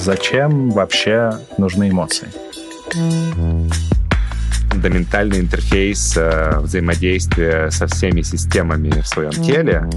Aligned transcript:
зачем 0.00 0.70
вообще 0.70 1.38
нужны 1.58 1.90
эмоции? 1.90 2.28
Фундаментальный 4.70 5.40
интерфейс 5.40 6.16
э, 6.16 6.58
взаимодействия 6.60 7.70
со 7.70 7.86
всеми 7.86 8.22
системами 8.22 9.00
в 9.00 9.06
своем 9.06 9.30
теле. 9.30 9.88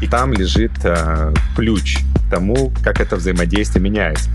И 0.00 0.08
там 0.08 0.32
лежит 0.32 0.72
э, 0.82 1.32
ключ 1.56 1.98
к 2.26 2.30
тому, 2.30 2.72
как 2.82 3.00
это 3.00 3.16
взаимодействие 3.16 3.82
меняется. 3.82 4.28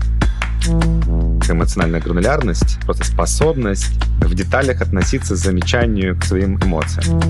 Эмоциональная 1.48 2.00
гранулярность, 2.00 2.78
просто 2.84 3.04
способность 3.04 3.92
в 4.20 4.34
деталях 4.34 4.82
относиться 4.82 5.34
к 5.34 5.36
замечанию 5.36 6.18
к 6.18 6.24
своим 6.24 6.58
эмоциям 6.58 7.20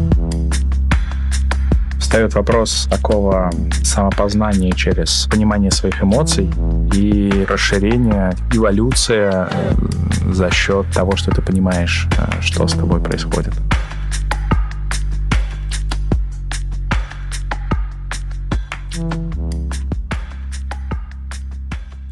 встает 2.11 2.34
вопрос 2.34 2.88
такого 2.90 3.52
самопознания 3.84 4.72
через 4.72 5.29
понимание 5.30 5.70
своих 5.70 6.02
эмоций 6.02 6.50
и 6.92 7.46
расширение, 7.48 8.33
эволюция 8.52 9.48
э, 9.48 10.33
за 10.33 10.50
счет 10.50 10.86
того, 10.92 11.14
что 11.14 11.30
ты 11.30 11.41
понимаешь, 11.41 12.09
э, 12.19 12.41
что 12.41 12.66
с 12.66 12.73
тобой 12.73 13.00
происходит. 13.00 13.55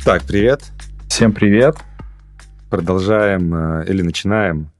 Так, 0.04 0.22
привет. 0.22 0.62
Всем 1.08 1.32
привет. 1.32 1.76
Продолжаем 2.70 3.52
э, 3.52 3.84
или 3.88 4.02
начинаем 4.02 4.70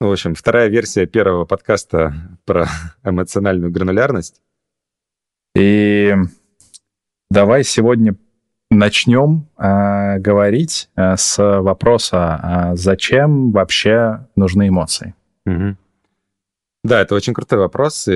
в 0.00 0.10
общем, 0.10 0.34
вторая 0.34 0.68
версия 0.68 1.06
первого 1.06 1.44
подкаста 1.44 2.14
про 2.46 2.66
эмоциональную 3.04 3.70
гранулярность. 3.70 4.40
И 5.54 6.14
давай 7.30 7.64
сегодня 7.64 8.16
начнем 8.70 9.46
э, 9.58 10.18
говорить 10.18 10.88
э, 10.96 11.16
с 11.16 11.36
вопроса, 11.60 12.70
э, 12.72 12.76
зачем 12.76 13.50
вообще 13.50 14.26
нужны 14.36 14.68
эмоции? 14.68 15.14
Угу. 15.44 15.76
Да, 16.84 17.02
это 17.02 17.14
очень 17.14 17.34
крутой 17.34 17.58
вопрос, 17.58 18.08
и 18.08 18.12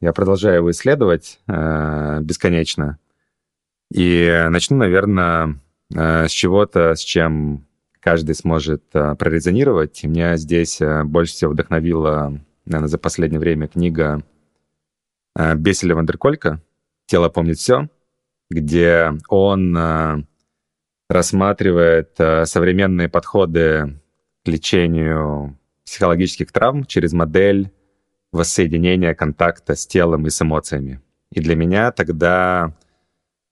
я 0.00 0.12
продолжаю 0.14 0.56
его 0.56 0.70
исследовать 0.70 1.40
э, 1.48 2.20
бесконечно. 2.22 2.98
И 3.92 4.46
начну, 4.48 4.78
наверное, 4.78 5.58
э, 5.94 6.28
с 6.28 6.30
чего-то, 6.30 6.94
с 6.94 7.00
чем 7.00 7.66
каждый 8.04 8.34
сможет 8.34 8.84
а, 8.92 9.14
прорезонировать. 9.14 10.04
И 10.04 10.06
меня 10.06 10.36
здесь 10.36 10.80
а, 10.82 11.04
больше 11.04 11.32
всего 11.32 11.52
вдохновила, 11.52 12.38
наверное, 12.66 12.88
за 12.88 12.98
последнее 12.98 13.40
время 13.40 13.66
книга 13.66 14.22
а, 15.34 15.54
Беселя 15.54 15.94
Вандерколька 15.94 16.62
«Тело 17.06 17.30
помнит 17.30 17.56
все», 17.56 17.88
где 18.50 19.12
он 19.28 19.76
рассматривает 21.08 22.14
современные 22.16 23.08
подходы 23.08 24.00
к 24.44 24.48
лечению 24.48 25.58
психологических 25.84 26.52
травм 26.52 26.84
через 26.84 27.12
модель 27.12 27.70
воссоединения 28.32 29.14
контакта 29.14 29.74
с 29.74 29.86
телом 29.86 30.26
и 30.26 30.30
с 30.30 30.40
эмоциями. 30.40 31.02
И 31.30 31.40
для 31.40 31.56
меня 31.56 31.90
тогда 31.90 32.74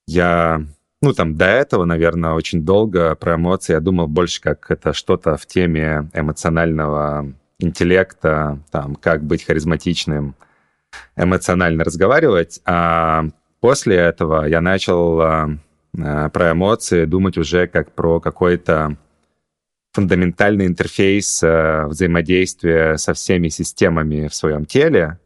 я 0.06 0.66
ну, 1.02 1.12
там, 1.12 1.34
до 1.34 1.46
этого, 1.46 1.84
наверное, 1.84 2.32
очень 2.32 2.64
долго 2.64 3.16
про 3.16 3.34
эмоции 3.34 3.72
я 3.72 3.80
думал 3.80 4.06
больше 4.06 4.40
как 4.40 4.70
это 4.70 4.92
что-то 4.92 5.36
в 5.36 5.46
теме 5.46 6.08
эмоционального 6.14 7.26
интеллекта, 7.58 8.60
там, 8.70 8.94
как 8.94 9.24
быть 9.24 9.44
харизматичным, 9.44 10.36
эмоционально 11.16 11.82
разговаривать. 11.82 12.60
А 12.64 13.24
после 13.60 13.96
этого 13.96 14.44
я 14.44 14.60
начал 14.60 15.20
а, 15.20 15.48
про 15.92 16.52
эмоции 16.52 17.04
думать 17.04 17.36
уже 17.36 17.66
как 17.66 17.92
про 17.92 18.20
какой-то 18.20 18.96
фундаментальный 19.92 20.66
интерфейс 20.66 21.42
а, 21.42 21.88
взаимодействия 21.88 22.96
со 22.96 23.12
всеми 23.12 23.48
системами 23.48 24.28
в 24.28 24.34
своем 24.34 24.66
теле, 24.66 25.18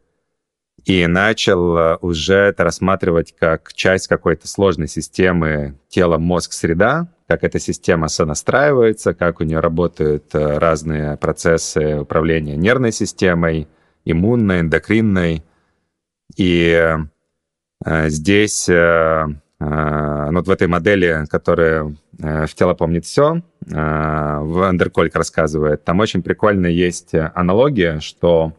и 0.85 1.05
начал 1.07 1.77
э, 1.77 1.97
уже 2.01 2.35
это 2.35 2.63
рассматривать 2.63 3.35
как 3.37 3.73
часть 3.73 4.07
какой-то 4.07 4.47
сложной 4.47 4.87
системы 4.87 5.75
тело-мозг-среда, 5.89 7.09
как 7.27 7.43
эта 7.43 7.59
система 7.59 8.07
сонастраивается, 8.07 9.13
как 9.13 9.41
у 9.41 9.43
нее 9.43 9.59
работают 9.59 10.33
э, 10.33 10.57
разные 10.57 11.17
процессы 11.17 11.99
управления 11.99 12.55
нервной 12.55 12.93
системой, 12.93 13.67
иммунной, 14.05 14.61
эндокринной. 14.61 15.43
И 16.37 16.97
э, 17.85 18.09
здесь, 18.09 18.67
вот 18.69 20.47
в 20.47 20.51
этой 20.51 20.67
модели, 20.67 21.25
которая 21.29 21.95
в 22.11 22.49
тело 22.55 22.75
помнит 22.75 23.05
все, 23.05 23.41
Вандеркольк 23.61 25.15
рассказывает, 25.15 25.83
там 25.83 25.99
очень 25.99 26.21
прикольно 26.21 26.67
есть 26.67 27.15
аналогия, 27.15 27.99
что 27.99 28.53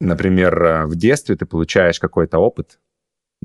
Например, 0.00 0.62
э, 0.62 0.86
в 0.86 0.96
детстве 0.96 1.36
ты 1.36 1.46
получаешь 1.46 2.00
какой-то 2.00 2.38
опыт, 2.38 2.78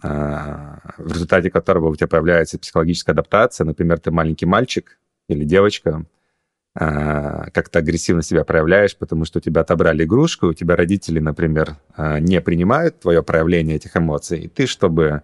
э, 0.03 0.07
в 0.07 1.13
результате 1.13 1.51
которого 1.51 1.89
у 1.89 1.95
тебя 1.95 2.07
появляется 2.07 2.59
психологическая 2.59 3.13
адаптация. 3.13 3.65
Например, 3.65 3.99
ты 3.99 4.11
маленький 4.11 4.45
мальчик 4.45 4.99
или 5.27 5.43
девочка, 5.43 6.05
э, 6.75 7.49
как-то 7.51 7.79
агрессивно 7.79 8.23
себя 8.23 8.43
проявляешь, 8.43 8.97
потому 8.97 9.25
что 9.25 9.39
у 9.39 9.41
тебя 9.41 9.61
отобрали 9.61 10.03
игрушку, 10.03 10.47
у 10.47 10.53
тебя 10.53 10.75
родители, 10.75 11.19
например, 11.19 11.77
не 11.97 12.41
принимают 12.41 12.99
твое 12.99 13.23
проявление 13.23 13.75
этих 13.75 13.95
эмоций, 13.95 14.41
и 14.41 14.47
ты, 14.47 14.65
чтобы 14.65 15.21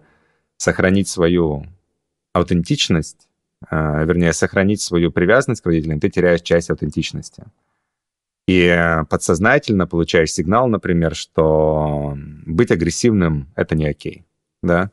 сохранить 0.58 1.08
свою 1.08 1.66
аутентичность, 2.32 3.28
вернее, 3.70 4.32
сохранить 4.32 4.80
свою 4.80 5.10
привязанность 5.10 5.62
к 5.62 5.66
родителям, 5.66 6.00
ты 6.00 6.10
теряешь 6.10 6.42
часть 6.42 6.70
аутентичности. 6.70 7.44
И 8.46 9.02
подсознательно 9.10 9.86
получаешь 9.86 10.32
сигнал, 10.32 10.68
например, 10.68 11.14
что 11.14 12.16
быть 12.46 12.70
агрессивным— 12.70 13.48
это 13.56 13.74
не 13.74 13.86
окей, 13.86 14.24
да? 14.62 14.90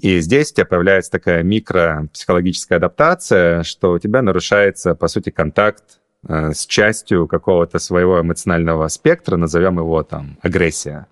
И 0.00 0.18
здесь 0.18 0.50
у 0.50 0.54
тебя 0.54 0.66
появляется 0.66 1.12
такая 1.12 1.44
микропсихологическая 1.44 2.78
адаптация, 2.78 3.62
что 3.62 3.92
у 3.92 3.98
тебя 4.00 4.20
нарушается, 4.20 4.96
по 4.96 5.06
сути, 5.06 5.30
контакт 5.30 6.00
э, 6.26 6.52
с 6.52 6.66
частью 6.66 7.28
какого-то 7.28 7.78
своего 7.78 8.20
эмоционального 8.20 8.88
спектра, 8.88 9.36
назовем 9.36 9.78
его 9.78 10.02
там 10.02 10.38
агрессия. 10.42 11.06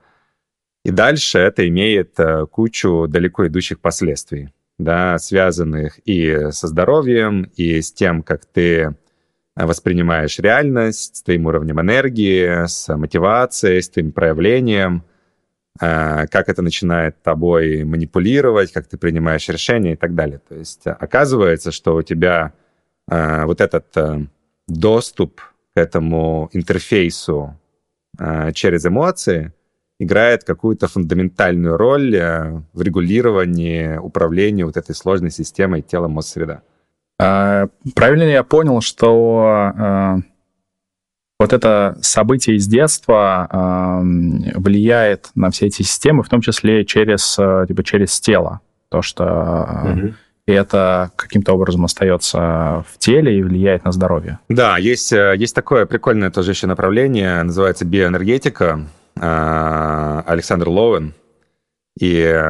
И 0.85 0.91
дальше 0.91 1.39
это 1.39 1.69
имеет 1.69 2.19
э, 2.19 2.47
кучу 2.47 3.07
далеко 3.07 3.47
идущих 3.47 3.79
последствий, 3.79 4.53
да, 4.79 5.19
связанных 5.19 6.01
и 6.05 6.51
со 6.51 6.67
здоровьем, 6.67 7.49
и 7.55 7.81
с 7.81 7.93
тем, 7.93 8.25
как 8.25 8.45
ты 8.45 8.97
воспринимаешь 9.57 10.39
реальность 10.39 11.17
с 11.17 11.23
твоим 11.23 11.47
уровнем 11.47 11.81
энергии, 11.81 12.67
с 12.67 12.95
мотивацией, 12.97 13.83
с 13.83 13.91
твоим 13.91 14.13
проявлением, 14.13 15.05
э, 15.81 16.27
как 16.29 16.49
это 16.49 16.63
начинает 16.63 17.23
тобой 17.23 17.85
манипулировать, 17.85 18.73
как 18.73 18.87
ты 18.87 18.97
принимаешь 18.97 19.49
решения 19.49 19.95
и 19.95 19.97
так 19.97 20.15
далее. 20.15 20.41
То 20.49 20.55
есть 20.55 20.87
оказывается, 20.87 21.73
что 21.73 21.97
у 21.97 22.03
тебя 22.03 22.53
э, 23.11 23.45
вот 23.45 23.61
этот 23.61 23.97
э, 23.97 24.27
доступ 24.69 25.41
к 25.75 25.79
этому 25.79 26.49
интерфейсу 26.53 27.57
через 28.55 28.85
эмоции 28.85 29.55
играет 30.01 30.43
какую-то 30.45 30.89
фундаментальную 30.89 31.77
роль 31.77 32.11
в 32.73 32.83
регулировании, 32.83 33.97
управлении 33.97 34.65
вот 34.65 34.77
этой 34.77 34.95
сложной 34.95 35.31
системой 35.31 35.81
тела-мозг-среда. 35.81 36.63
А, 37.21 37.69
правильно 37.95 38.23
ли 38.23 38.33
я 38.33 38.43
понял, 38.43 38.81
что 38.81 39.73
а, 39.77 40.19
вот 41.39 41.53
это 41.53 41.99
событие 42.01 42.57
из 42.57 42.67
детства 42.67 43.47
а, 43.51 44.01
влияет 44.01 45.31
на 45.35 45.51
все 45.51 45.67
эти 45.67 45.83
системы, 45.83 46.23
в 46.23 46.31
том 46.31 46.41
числе 46.41 46.87
через, 46.87 47.35
типа, 47.69 47.85
через 47.85 48.19
тело? 48.21 48.61
То, 48.89 49.03
что 49.03 49.69
угу. 49.85 50.15
это 50.47 51.11
каким-то 51.15 51.53
образом 51.53 51.85
остается 51.85 52.85
в 52.89 52.99
теле 52.99 53.39
и 53.39 53.43
влияет 53.43 53.85
на 53.85 53.93
здоровье. 53.93 54.39
Да, 54.49 54.79
есть, 54.79 55.13
э, 55.13 55.35
есть 55.37 55.55
такое 55.55 55.87
прикольное 55.87 56.31
тоже 56.31 56.53
еще 56.53 56.67
направление, 56.67 57.43
называется 57.43 57.85
биоэнергетика. 57.85 58.87
Александр 59.15 60.69
Лоуэн. 60.69 61.13
И 62.01 62.43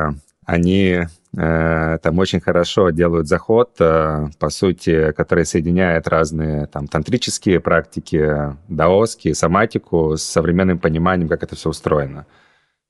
они 0.46 1.06
там 1.32 2.18
очень 2.18 2.40
хорошо 2.40 2.90
делают 2.90 3.28
заход, 3.28 3.76
э, 3.78 4.26
по 4.38 4.50
сути, 4.50 5.12
который 5.12 5.46
соединяет 5.46 6.08
разные 6.08 6.66
там 6.66 6.88
тантрические 6.88 7.60
практики, 7.60 8.56
даосские, 8.68 9.36
соматику 9.36 10.16
с 10.16 10.22
современным 10.24 10.80
пониманием, 10.80 11.28
как 11.28 11.44
это 11.44 11.54
все 11.54 11.70
устроено. 11.70 12.26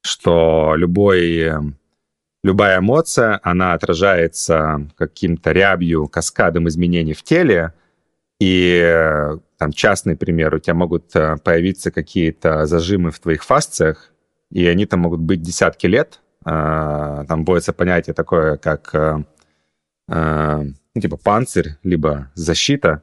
Что 0.02 0.75
любой, 0.75 1.52
любая 2.42 2.78
эмоция, 2.78 3.40
она 3.42 3.75
отражается 3.75 4.88
каким-то 4.96 5.52
рябью, 5.52 6.08
каскадом 6.08 6.66
изменений 6.69 7.12
в 7.12 7.22
теле, 7.22 7.75
и 8.40 9.37
там 9.58 9.72
частный 9.72 10.16
пример, 10.16 10.54
у 10.54 10.58
тебя 10.58 10.72
могут 10.72 11.14
э, 11.14 11.37
появиться 11.44 11.90
какие-то 11.90 12.64
зажимы 12.64 13.10
в 13.10 13.20
твоих 13.20 13.44
фасциях, 13.44 14.10
и 14.50 14.66
они 14.66 14.87
там 14.87 15.00
могут 15.00 15.20
быть 15.20 15.42
десятки 15.42 15.87
лет, 15.87 16.20
там 16.44 17.44
вводится 17.44 17.72
понятие 17.72 18.14
такое, 18.14 18.56
как 18.56 18.94
ну, 20.08 21.00
типа 21.00 21.16
панцирь, 21.16 21.76
либо 21.82 22.31
защита. 22.34 23.02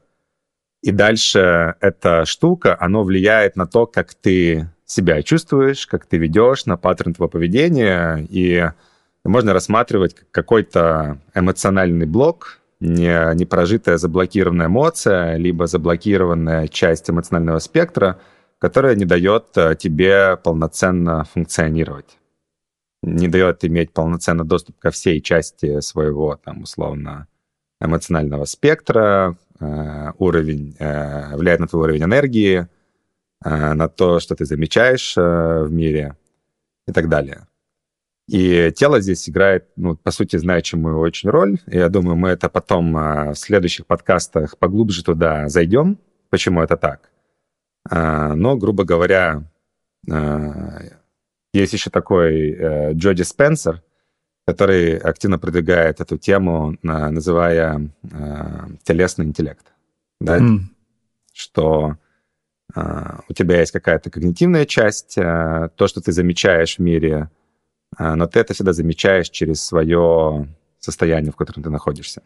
И 0.81 0.91
дальше 0.91 1.75
эта 1.79 2.25
штука, 2.25 2.77
она 2.79 2.99
влияет 2.99 3.55
на 3.55 3.65
то, 3.65 3.85
как 3.85 4.13
ты 4.13 4.69
себя 4.85 5.21
чувствуешь, 5.21 5.85
как 5.87 6.05
ты 6.05 6.17
ведешь, 6.17 6.65
на 6.65 6.77
паттерн 6.77 7.13
твоего 7.13 7.29
поведения. 7.29 8.25
И 8.29 8.69
можно 9.23 9.53
рассматривать 9.53 10.15
какой-то 10.31 11.19
эмоциональный 11.33 12.05
блок, 12.05 12.59
не, 12.79 13.35
не 13.35 13.45
прожитая 13.45 13.97
заблокированная 13.97 14.67
эмоция, 14.67 15.35
либо 15.35 15.67
заблокированная 15.67 16.67
часть 16.67 17.09
эмоционального 17.09 17.59
спектра, 17.59 18.19
которая 18.59 18.95
не 18.95 19.05
дает 19.05 19.45
э, 19.55 19.75
тебе 19.77 20.37
полноценно 20.37 21.25
функционировать, 21.25 22.17
не 23.03 23.27
дает 23.27 23.63
иметь 23.65 23.93
полноценно 23.93 24.43
доступ 24.43 24.79
ко 24.79 24.91
всей 24.91 25.21
части 25.21 25.79
своего, 25.81 26.39
там, 26.43 26.63
условно, 26.63 27.27
эмоционального 27.79 28.45
спектра, 28.45 29.37
э, 29.59 30.11
уровень, 30.17 30.75
э, 30.79 31.35
влияет 31.35 31.59
на 31.59 31.67
твой 31.67 31.83
уровень 31.83 32.03
энергии, 32.03 32.67
на 33.45 33.87
то, 33.87 34.19
что 34.19 34.35
ты 34.35 34.45
замечаешь 34.45 35.15
в 35.15 35.67
мире 35.69 36.15
и 36.87 36.91
так 36.91 37.07
далее. 37.07 37.45
И 38.27 38.73
тело 38.75 38.99
здесь 38.99 39.29
играет, 39.29 39.67
ну, 39.77 39.95
по 39.95 40.11
сути, 40.11 40.35
значимую 40.35 40.99
очень 40.99 41.29
роль. 41.29 41.59
И 41.67 41.77
я 41.77 41.87
думаю, 41.87 42.17
мы 42.17 42.29
это 42.29 42.49
потом 42.49 42.95
а, 42.97 43.33
в 43.33 43.35
следующих 43.37 43.85
подкастах 43.85 44.57
поглубже 44.57 45.03
туда 45.03 45.47
зайдем, 45.47 45.97
почему 46.29 46.61
это 46.61 46.75
так. 46.75 47.09
А, 47.89 48.33
но, 48.35 48.57
грубо 48.57 48.83
говоря, 48.83 49.43
есть 51.61 51.73
еще 51.73 51.89
такой 51.89 52.51
э, 52.51 52.93
Джоди 52.93 53.23
Спенсер, 53.23 53.83
который 54.45 54.97
активно 54.97 55.37
продвигает 55.39 55.99
эту 55.99 56.17
тему, 56.17 56.77
называя 56.81 57.81
телесный 58.83 59.25
интеллект. 59.25 59.73
Да? 60.21 60.39
Mm. 60.39 60.59
Что 61.33 61.97
у 62.73 63.33
тебя 63.33 63.59
есть 63.59 63.73
какая-то 63.73 64.09
когнитивная 64.09 64.65
часть, 64.65 65.15
то, 65.15 65.87
что 65.87 65.99
ты 65.99 66.13
замечаешь 66.13 66.77
в 66.77 66.81
мире, 66.81 67.29
а, 67.95 68.15
но 68.15 68.27
ты 68.27 68.39
это 68.39 68.53
всегда 68.53 68.73
замечаешь 68.73 69.29
через 69.29 69.63
свое 69.63 70.47
состояние, 70.79 71.31
в 71.31 71.35
котором 71.35 71.63
ты 71.63 71.69
находишься. 71.69 72.21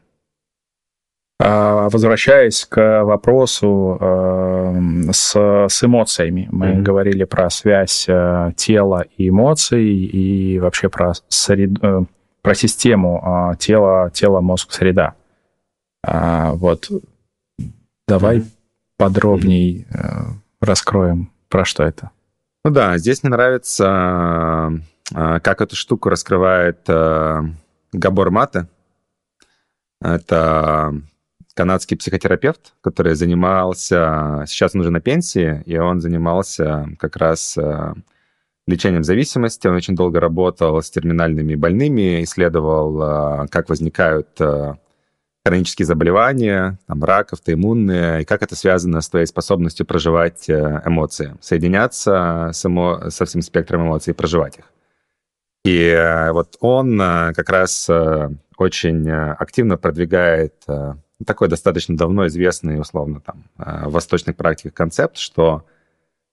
А, 1.44 1.90
возвращаясь 1.90 2.66
к 2.66 3.04
вопросу 3.04 3.98
э, 4.00 5.12
с, 5.12 5.36
с 5.68 5.84
эмоциями, 5.84 6.48
мы 6.52 6.68
mm-hmm. 6.68 6.82
говорили 6.84 7.24
про 7.24 7.50
связь 7.50 8.06
э, 8.08 8.52
тела 8.56 9.06
и 9.18 9.30
эмоций 9.30 9.84
и 9.84 10.60
вообще 10.60 10.88
про, 10.90 11.14
сред, 11.30 11.84
э, 11.84 12.04
про 12.44 12.54
систему 12.54 13.56
тела, 13.58 14.12
тело, 14.14 14.42
мозг, 14.42 14.72
среда. 14.72 15.16
А, 16.06 16.52
вот 16.54 16.90
давай 18.08 18.38
mm-hmm. 18.38 18.52
подробней 18.98 19.88
раскроем, 20.60 21.32
про 21.50 21.66
что 21.66 21.84
это. 21.84 22.12
Ну 22.64 22.70
да, 22.70 23.00
здесь 23.00 23.24
мне 23.24 23.32
нравится 23.32 24.74
а, 25.16 25.40
как 25.40 25.62
эту 25.62 25.76
штуку 25.76 26.10
раскрывает 26.10 26.82
э, 26.88 27.42
Габор 27.94 28.30
Мата. 28.30 28.68
Это 30.00 30.94
канадский 31.53 31.98
психотерапевт, 31.98 32.74
который 32.81 33.15
занимался, 33.15 34.44
сейчас 34.48 34.75
он 34.75 34.81
уже 34.81 34.92
на 34.92 35.01
пенсии, 35.01 35.63
и 35.65 35.77
он 35.77 36.01
занимался 36.01 36.89
как 37.00 37.18
раз 37.18 37.57
э, 37.57 37.94
лечением 38.68 39.03
зависимости. 39.03 39.68
Он 39.68 39.75
очень 39.75 39.95
долго 39.95 40.19
работал 40.19 40.81
с 40.81 40.89
терминальными 40.89 41.56
больными, 41.56 42.24
исследовал, 42.24 43.44
э, 43.44 43.48
как 43.50 43.69
возникают 43.69 44.39
хронические 45.44 45.88
заболевания, 45.88 46.77
там, 46.86 47.03
рак, 47.03 47.33
автоиммунные, 47.33 48.21
и 48.21 48.25
как 48.25 48.44
это 48.44 48.56
связано 48.56 49.01
с 49.01 49.09
твоей 49.09 49.25
способностью 49.25 49.88
проживать 49.88 50.48
эмоции, 50.48 51.36
соединяться 51.42 52.51
с 52.53 52.63
эмо... 52.63 53.09
со 53.09 53.25
всем 53.25 53.42
спектром 53.42 53.88
эмоций 53.88 54.12
и 54.12 54.15
проживать 54.15 54.59
их. 54.59 54.65
И 55.63 55.80
э, 55.80 56.31
вот 56.31 56.57
он 56.59 57.00
э, 57.00 57.33
как 57.33 57.50
раз 57.50 57.88
э, 57.89 58.30
очень 58.57 59.09
активно 59.09 59.77
продвигает 59.77 60.53
такой 61.26 61.48
достаточно 61.48 61.96
давно 61.98 62.28
известный, 62.28 62.80
условно, 62.80 63.22
там, 63.22 63.46
в 63.58 63.92
восточных 63.92 64.36
практиках 64.36 64.74
концепт, 64.74 65.18
что 65.18 65.66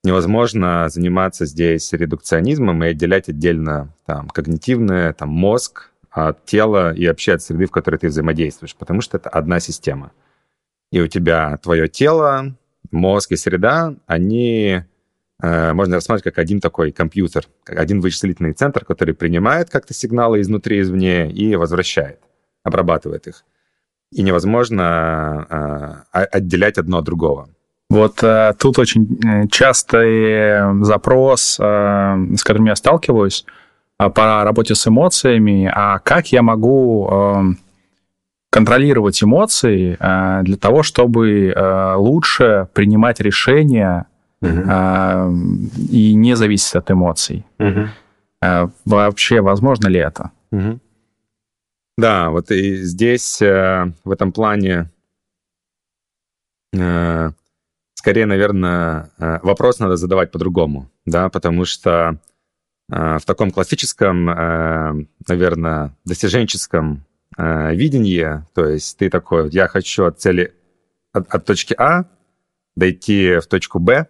невозможно 0.04 0.88
заниматься 0.88 1.46
здесь 1.46 1.92
редукционизмом 1.92 2.84
и 2.84 2.88
отделять 2.88 3.28
отдельно 3.28 3.94
там, 4.06 4.28
когнитивное, 4.28 5.12
там, 5.12 5.28
мозг 5.30 5.90
от 6.10 6.44
тела 6.44 6.94
и 6.94 7.06
вообще 7.06 7.34
от 7.34 7.42
среды, 7.42 7.66
в 7.66 7.70
которой 7.70 7.96
ты 7.96 8.08
взаимодействуешь, 8.08 8.74
потому 8.74 9.00
что 9.00 9.16
это 9.16 9.28
одна 9.28 9.60
система. 9.60 10.12
И 10.90 11.00
у 11.00 11.06
тебя 11.06 11.58
твое 11.58 11.88
тело, 11.88 12.54
мозг 12.90 13.32
и 13.32 13.36
среда, 13.36 13.94
они 14.06 14.84
Э, 15.40 15.72
можно 15.72 15.96
рассматривать 15.96 16.34
как 16.34 16.38
один 16.38 16.60
такой 16.60 16.90
компьютер, 16.90 17.46
как 17.62 17.78
один 17.78 18.00
вычислительный 18.00 18.52
центр, 18.52 18.84
который 18.84 19.14
принимает 19.14 19.70
как-то 19.70 19.94
сигналы 19.94 20.40
изнутри, 20.40 20.80
извне 20.80 21.30
и 21.30 21.54
возвращает, 21.54 22.20
обрабатывает 22.64 23.28
их. 23.28 23.44
И 24.12 24.22
невозможно 24.22 26.04
э, 26.12 26.20
отделять 26.32 26.78
одно 26.78 26.98
от 26.98 27.04
другого. 27.04 27.48
Вот 27.90 28.22
э, 28.22 28.54
тут 28.58 28.78
очень 28.78 29.18
э, 29.24 29.48
частый 29.48 30.84
запрос, 30.84 31.58
э, 31.60 31.64
с 32.36 32.42
которым 32.42 32.66
я 32.66 32.76
сталкиваюсь, 32.76 33.44
э, 33.98 34.10
по 34.10 34.44
работе 34.44 34.74
с 34.74 34.86
эмоциями, 34.86 35.70
а 35.74 35.98
как 35.98 36.32
я 36.32 36.42
могу 36.42 37.08
э, 37.10 37.42
контролировать 38.50 39.22
эмоции 39.22 39.96
э, 39.98 40.42
для 40.42 40.56
того, 40.56 40.82
чтобы 40.82 41.52
э, 41.54 41.94
лучше 41.96 42.68
принимать 42.72 43.20
решения 43.20 44.06
угу. 44.40 44.62
а, 44.68 45.30
и 45.90 46.14
не 46.14 46.36
зависит 46.36 46.76
от 46.76 46.90
эмоций. 46.90 47.44
Угу. 47.58 47.88
А, 48.42 48.70
вообще, 48.84 49.40
возможно 49.40 49.88
ли 49.88 50.00
это? 50.00 50.30
Угу. 50.50 50.78
Да, 51.98 52.30
вот 52.30 52.52
и 52.52 52.76
здесь 52.76 53.42
э, 53.42 53.92
в 54.04 54.12
этом 54.12 54.30
плане 54.30 54.88
э, 56.72 57.30
скорее, 57.94 58.24
наверное, 58.24 59.10
э, 59.18 59.40
вопрос 59.42 59.80
надо 59.80 59.96
задавать 59.96 60.30
по-другому, 60.30 60.88
да, 61.04 61.28
потому 61.28 61.64
что 61.64 62.20
в 62.90 63.20
таком 63.26 63.50
классическом, 63.50 64.24
наверное, 65.28 65.94
достиженческом 66.06 67.04
видении, 67.36 68.46
то 68.54 68.64
есть 68.64 68.96
ты 68.96 69.10
такой, 69.10 69.50
я 69.50 69.68
хочу 69.68 70.04
от 70.04 70.18
цели, 70.18 70.54
от, 71.12 71.28
от 71.28 71.44
точки 71.44 71.74
А 71.74 72.06
дойти 72.76 73.40
в 73.40 73.46
точку 73.46 73.78
Б, 73.78 74.08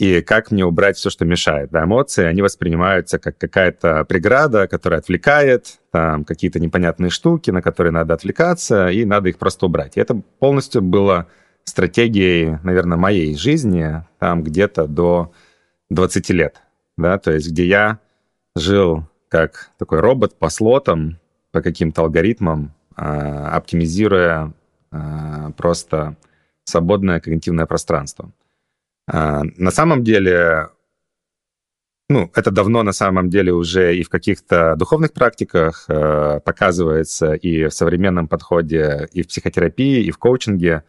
и 0.00 0.22
как 0.22 0.50
мне 0.50 0.64
убрать 0.64 0.96
все, 0.96 1.10
что 1.10 1.26
мешает. 1.26 1.70
Да, 1.70 1.84
эмоции, 1.84 2.24
они 2.24 2.40
воспринимаются 2.40 3.18
как 3.18 3.36
какая-то 3.36 4.06
преграда, 4.06 4.66
которая 4.66 5.00
отвлекает, 5.00 5.78
там 5.90 6.24
какие-то 6.24 6.58
непонятные 6.58 7.10
штуки, 7.10 7.50
на 7.50 7.60
которые 7.60 7.92
надо 7.92 8.14
отвлекаться, 8.14 8.88
и 8.88 9.04
надо 9.04 9.28
их 9.28 9.36
просто 9.36 9.66
убрать. 9.66 9.98
И 9.98 10.00
это 10.00 10.14
полностью 10.38 10.80
было 10.80 11.26
стратегией, 11.64 12.58
наверное, 12.62 12.96
моей 12.96 13.36
жизни, 13.36 14.02
там 14.18 14.42
где-то 14.42 14.86
до 14.86 15.32
20 15.90 16.30
лет, 16.30 16.62
да, 16.96 17.18
то 17.18 17.32
есть 17.32 17.50
где 17.50 17.66
я 17.66 17.98
жил 18.56 19.04
как 19.28 19.70
такой 19.78 20.00
робот 20.00 20.38
по 20.38 20.48
слотам, 20.48 21.18
по 21.52 21.60
каким-то 21.60 22.00
алгоритмам, 22.00 22.72
а, 22.96 23.50
оптимизируя 23.54 24.54
а, 24.90 25.50
просто 25.58 26.16
свободное 26.64 27.20
когнитивное 27.20 27.66
пространство. 27.66 28.32
А, 29.12 29.42
на 29.56 29.72
самом 29.72 30.04
деле, 30.04 30.68
ну, 32.08 32.30
это 32.34 32.52
давно 32.52 32.84
на 32.84 32.92
самом 32.92 33.28
деле 33.28 33.52
уже 33.52 33.96
и 33.96 34.04
в 34.04 34.08
каких-то 34.08 34.76
духовных 34.76 35.12
практиках 35.12 35.84
э, 35.88 36.40
показывается, 36.44 37.34
и 37.34 37.64
в 37.64 37.70
современном 37.72 38.28
подходе, 38.28 39.08
и 39.12 39.22
в 39.22 39.28
психотерапии, 39.28 40.04
и 40.04 40.12
в 40.12 40.18
коучинге 40.18 40.84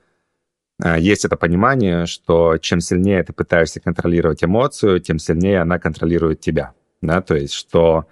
э, 0.83 0.99
есть 0.99 1.25
это 1.25 1.35
понимание, 1.35 2.05
что 2.05 2.59
чем 2.59 2.79
сильнее 2.79 3.23
ты 3.23 3.33
пытаешься 3.33 3.79
контролировать 3.79 4.43
эмоцию, 4.43 4.99
тем 4.99 5.17
сильнее 5.17 5.61
она 5.61 5.79
контролирует 5.79 6.41
тебя. 6.41 6.73
Да? 7.01 7.21
То 7.21 7.35
есть, 7.35 7.53
что 7.53 8.05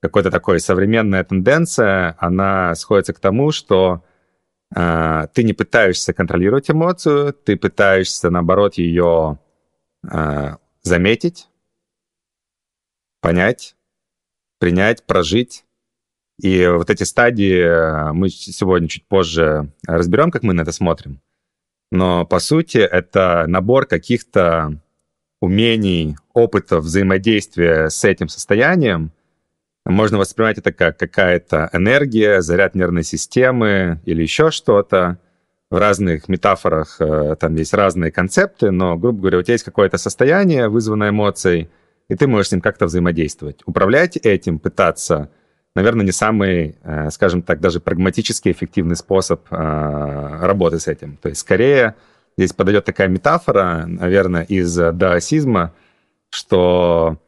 какая-то 0.00 0.30
такая 0.30 0.58
современная 0.58 1.22
тенденция, 1.22 2.16
она 2.18 2.74
сходится 2.76 3.12
к 3.12 3.20
тому, 3.20 3.52
что 3.52 4.04
э, 4.74 5.26
ты 5.34 5.42
не 5.42 5.52
пытаешься 5.52 6.14
контролировать 6.14 6.70
эмоцию, 6.70 7.34
ты 7.34 7.58
пытаешься, 7.58 8.30
наоборот, 8.30 8.76
ее 8.76 9.38
заметить, 10.82 11.48
понять, 13.20 13.76
принять, 14.58 15.04
прожить. 15.04 15.64
И 16.40 16.66
вот 16.66 16.88
эти 16.88 17.02
стадии 17.02 17.60
э, 17.60 18.12
мы 18.12 18.30
сегодня 18.30 18.88
чуть 18.88 19.06
позже 19.06 19.70
разберем, 19.86 20.30
как 20.30 20.42
мы 20.42 20.54
на 20.54 20.62
это 20.62 20.72
смотрим. 20.72 21.20
Но 21.90 22.24
по 22.24 22.38
сути 22.38 22.78
это 22.78 23.44
набор 23.46 23.86
каких-то 23.86 24.80
умений, 25.42 26.16
опытов 26.32 26.84
взаимодействия 26.84 27.90
с 27.90 28.04
этим 28.04 28.28
состоянием, 28.28 29.12
можно 29.86 30.18
воспринимать 30.18 30.58
это 30.58 30.72
как 30.72 30.98
какая-то 30.98 31.70
энергия, 31.72 32.42
заряд 32.42 32.74
нервной 32.74 33.02
системы 33.02 34.00
или 34.04 34.22
еще 34.22 34.50
что-то. 34.50 35.18
В 35.70 35.78
разных 35.78 36.28
метафорах 36.28 36.96
э, 37.00 37.36
там 37.38 37.54
есть 37.54 37.72
разные 37.74 38.10
концепты, 38.10 38.72
но, 38.72 38.96
грубо 38.96 39.20
говоря, 39.20 39.38
у 39.38 39.42
тебя 39.42 39.54
есть 39.54 39.64
какое-то 39.64 39.98
состояние, 39.98 40.68
вызванное 40.68 41.10
эмоцией, 41.10 41.70
и 42.08 42.16
ты 42.16 42.26
можешь 42.26 42.48
с 42.48 42.52
ним 42.52 42.60
как-то 42.60 42.86
взаимодействовать. 42.86 43.60
Управлять 43.66 44.16
этим, 44.16 44.58
пытаться, 44.58 45.30
наверное, 45.76 46.04
не 46.04 46.10
самый, 46.10 46.76
э, 46.82 47.10
скажем 47.10 47.42
так, 47.42 47.60
даже 47.60 47.78
прагматически 47.78 48.50
эффективный 48.50 48.96
способ 48.96 49.46
э, 49.48 50.38
работы 50.40 50.80
с 50.80 50.88
этим. 50.88 51.16
То 51.18 51.28
есть, 51.28 51.42
скорее, 51.42 51.94
здесь 52.36 52.52
подойдет 52.52 52.84
такая 52.84 53.06
метафора, 53.06 53.84
наверное, 53.86 54.42
из 54.42 54.74
даосизма, 54.74 55.72
что 56.30 57.18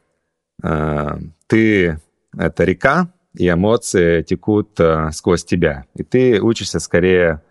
ты 0.60 2.00
это 2.38 2.64
река, 2.64 3.08
и 3.34 3.48
эмоции 3.48 4.22
текут 4.22 4.78
сквозь 5.10 5.44
тебя. 5.44 5.86
И 5.96 6.04
ты 6.04 6.40
учишься 6.40 6.78
скорее 6.78 7.42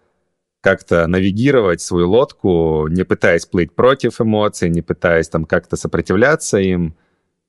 как-то 0.62 1.08
навигировать 1.08 1.82
свою 1.82 2.10
лодку, 2.10 2.88
не 2.88 3.04
пытаясь 3.04 3.46
плыть 3.46 3.74
против 3.74 4.22
эмоций, 4.22 4.70
не 4.70 4.82
пытаясь 4.82 5.30
там 5.30 5.46
как-то 5.46 5.76
сопротивляться 5.76 6.60
им, 6.60 6.96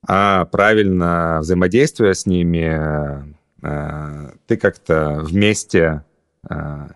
а 0.07 0.47
правильно 0.47 1.39
взаимодействуя 1.41 2.15
с 2.15 2.27
ними, 2.27 3.37
э, 3.63 4.31
ты 4.47 4.57
как-то 4.57 5.21
вместе... 5.23 6.05
Э, 6.49 6.89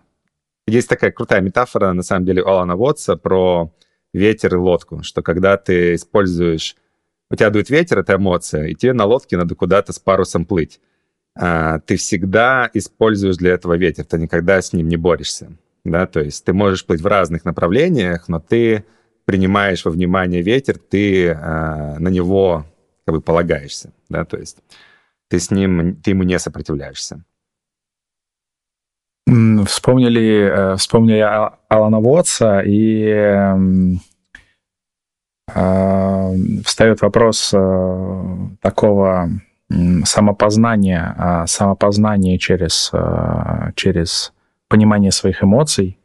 есть 0.67 0.89
такая 0.89 1.13
крутая 1.13 1.43
метафора, 1.43 1.93
на 1.93 2.03
самом 2.03 2.25
деле, 2.25 2.43
у 2.43 2.49
Алана 2.49 2.75
Вотса 2.75 3.17
про 3.17 3.71
ветер 4.13 4.57
и 4.57 4.59
лодку, 4.59 5.05
что 5.05 5.23
когда 5.23 5.57
ты 5.57 5.95
используешь 5.95 6.77
у 7.31 7.35
тебя 7.35 7.51
дует 7.51 7.71
ветер, 7.71 7.99
это 7.99 8.15
эмоция, 8.15 8.67
и 8.67 8.75
тебе 8.75 8.93
на 8.93 9.05
лодке 9.05 9.37
надо 9.37 9.55
куда-то 9.55 9.93
с 9.93 9.99
парусом 9.99 10.45
плыть. 10.45 10.81
А, 11.35 11.81
ты 11.81 11.97
всегда 11.97 12.71
используешь 12.73 13.37
для 13.37 13.53
этого 13.53 13.77
ветер, 13.77 14.05
ты 14.05 14.19
никогда 14.19 14.61
с 14.63 14.73
ним 14.73 14.89
не 14.89 14.97
борешься. 14.97 15.51
Да? 15.90 16.07
То 16.07 16.21
есть 16.21 16.45
ты 16.45 16.52
можешь 16.52 16.85
плыть 16.85 17.00
в 17.00 17.07
разных 17.07 17.45
направлениях, 17.45 18.28
но 18.28 18.40
ты 18.40 18.85
принимаешь 19.25 19.85
во 19.85 19.90
внимание 19.90 20.43
ветер, 20.43 20.78
ты 20.78 21.31
а, 21.31 21.97
на 21.99 22.09
него 22.09 22.64
как 23.05 23.14
бы 23.16 23.21
полагаешься. 23.21 23.93
Да? 24.09 24.25
То 24.25 24.37
есть 24.37 24.59
ты 25.28 25.38
с 25.38 25.50
ним, 25.50 25.97
ты 25.97 26.11
ему 26.11 26.23
не 26.23 26.38
сопротивляешься. 26.38 27.25
Вспомнили, 29.66 30.73
э, 30.73 30.76
вспомнили 30.76 31.19
Алана 31.69 31.99
Уотса 31.99 32.61
и 32.61 33.02
эм, 33.09 34.00
Э, 35.55 36.35
встает 36.64 37.00
вопрос 37.02 37.52
э, 37.55 38.37
такого 38.61 39.31
самопознания, 40.05 41.14
а 41.19 41.47
самопознания 41.47 42.38
через, 42.38 42.90
э, 42.93 43.73
через 43.75 44.33
понимание 44.69 45.13
своих 45.13 45.43
эмоций 45.43 45.99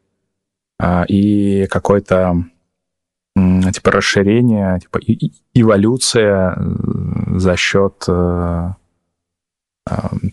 и 1.07 1.67
какое-то 1.69 2.45
типа 3.35 3.91
расширение, 3.91 4.79
типа 4.79 4.99
эволюция 5.53 6.57
за 7.37 7.55
счет 7.55 7.99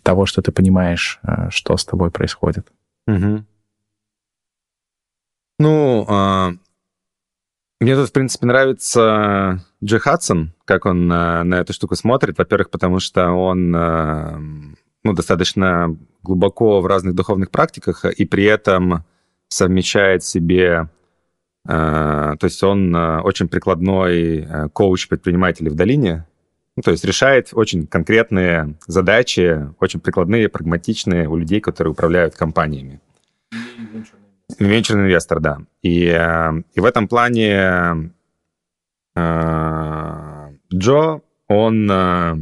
того, 0.02 0.26
что 0.26 0.42
ты 0.42 0.52
понимаешь, 0.52 1.20
что 1.50 1.76
с 1.76 1.84
тобой 1.84 2.10
происходит. 2.10 2.70
Угу. 3.06 3.44
Ну, 5.58 6.06
а, 6.08 6.52
мне 7.80 7.94
тут, 7.94 8.08
в 8.08 8.12
принципе, 8.12 8.46
нравится 8.46 9.64
Джей 9.82 10.00
Хадсон, 10.00 10.52
как 10.64 10.86
он 10.86 11.06
на, 11.06 11.44
на 11.44 11.56
эту 11.56 11.72
штуку 11.72 11.94
смотрит. 11.94 12.38
Во-первых, 12.38 12.70
потому 12.70 13.00
что 13.00 13.30
он 13.30 13.74
э, 13.74 14.38
ну, 15.04 15.12
достаточно 15.12 15.96
глубоко 16.22 16.80
в 16.80 16.86
разных 16.86 17.14
духовных 17.14 17.50
практиках 17.50 18.04
и 18.04 18.24
при 18.24 18.44
этом 18.44 19.04
совмещает 19.48 20.24
себе... 20.24 20.88
Э, 21.66 22.34
то 22.38 22.44
есть 22.44 22.62
он 22.62 22.94
э, 22.94 23.20
очень 23.20 23.48
прикладной 23.48 24.70
коуч 24.72 25.08
предпринимателей 25.08 25.70
в 25.70 25.74
долине, 25.74 26.26
ну, 26.78 26.82
то 26.82 26.92
есть 26.92 27.04
решает 27.04 27.48
очень 27.54 27.88
конкретные 27.88 28.76
задачи, 28.86 29.68
очень 29.80 29.98
прикладные, 29.98 30.48
прагматичные 30.48 31.28
у 31.28 31.36
людей, 31.36 31.60
которые 31.60 31.90
управляют 31.90 32.36
компаниями. 32.36 33.00
Венчурный 34.60 35.06
инвестор, 35.06 35.40
да. 35.40 35.58
И, 35.82 36.04
э, 36.04 36.62
и 36.74 36.80
в 36.80 36.84
этом 36.84 37.08
плане 37.08 38.12
э, 39.16 40.48
Джо, 40.72 41.20
он 41.48 41.90
э, 41.90 42.36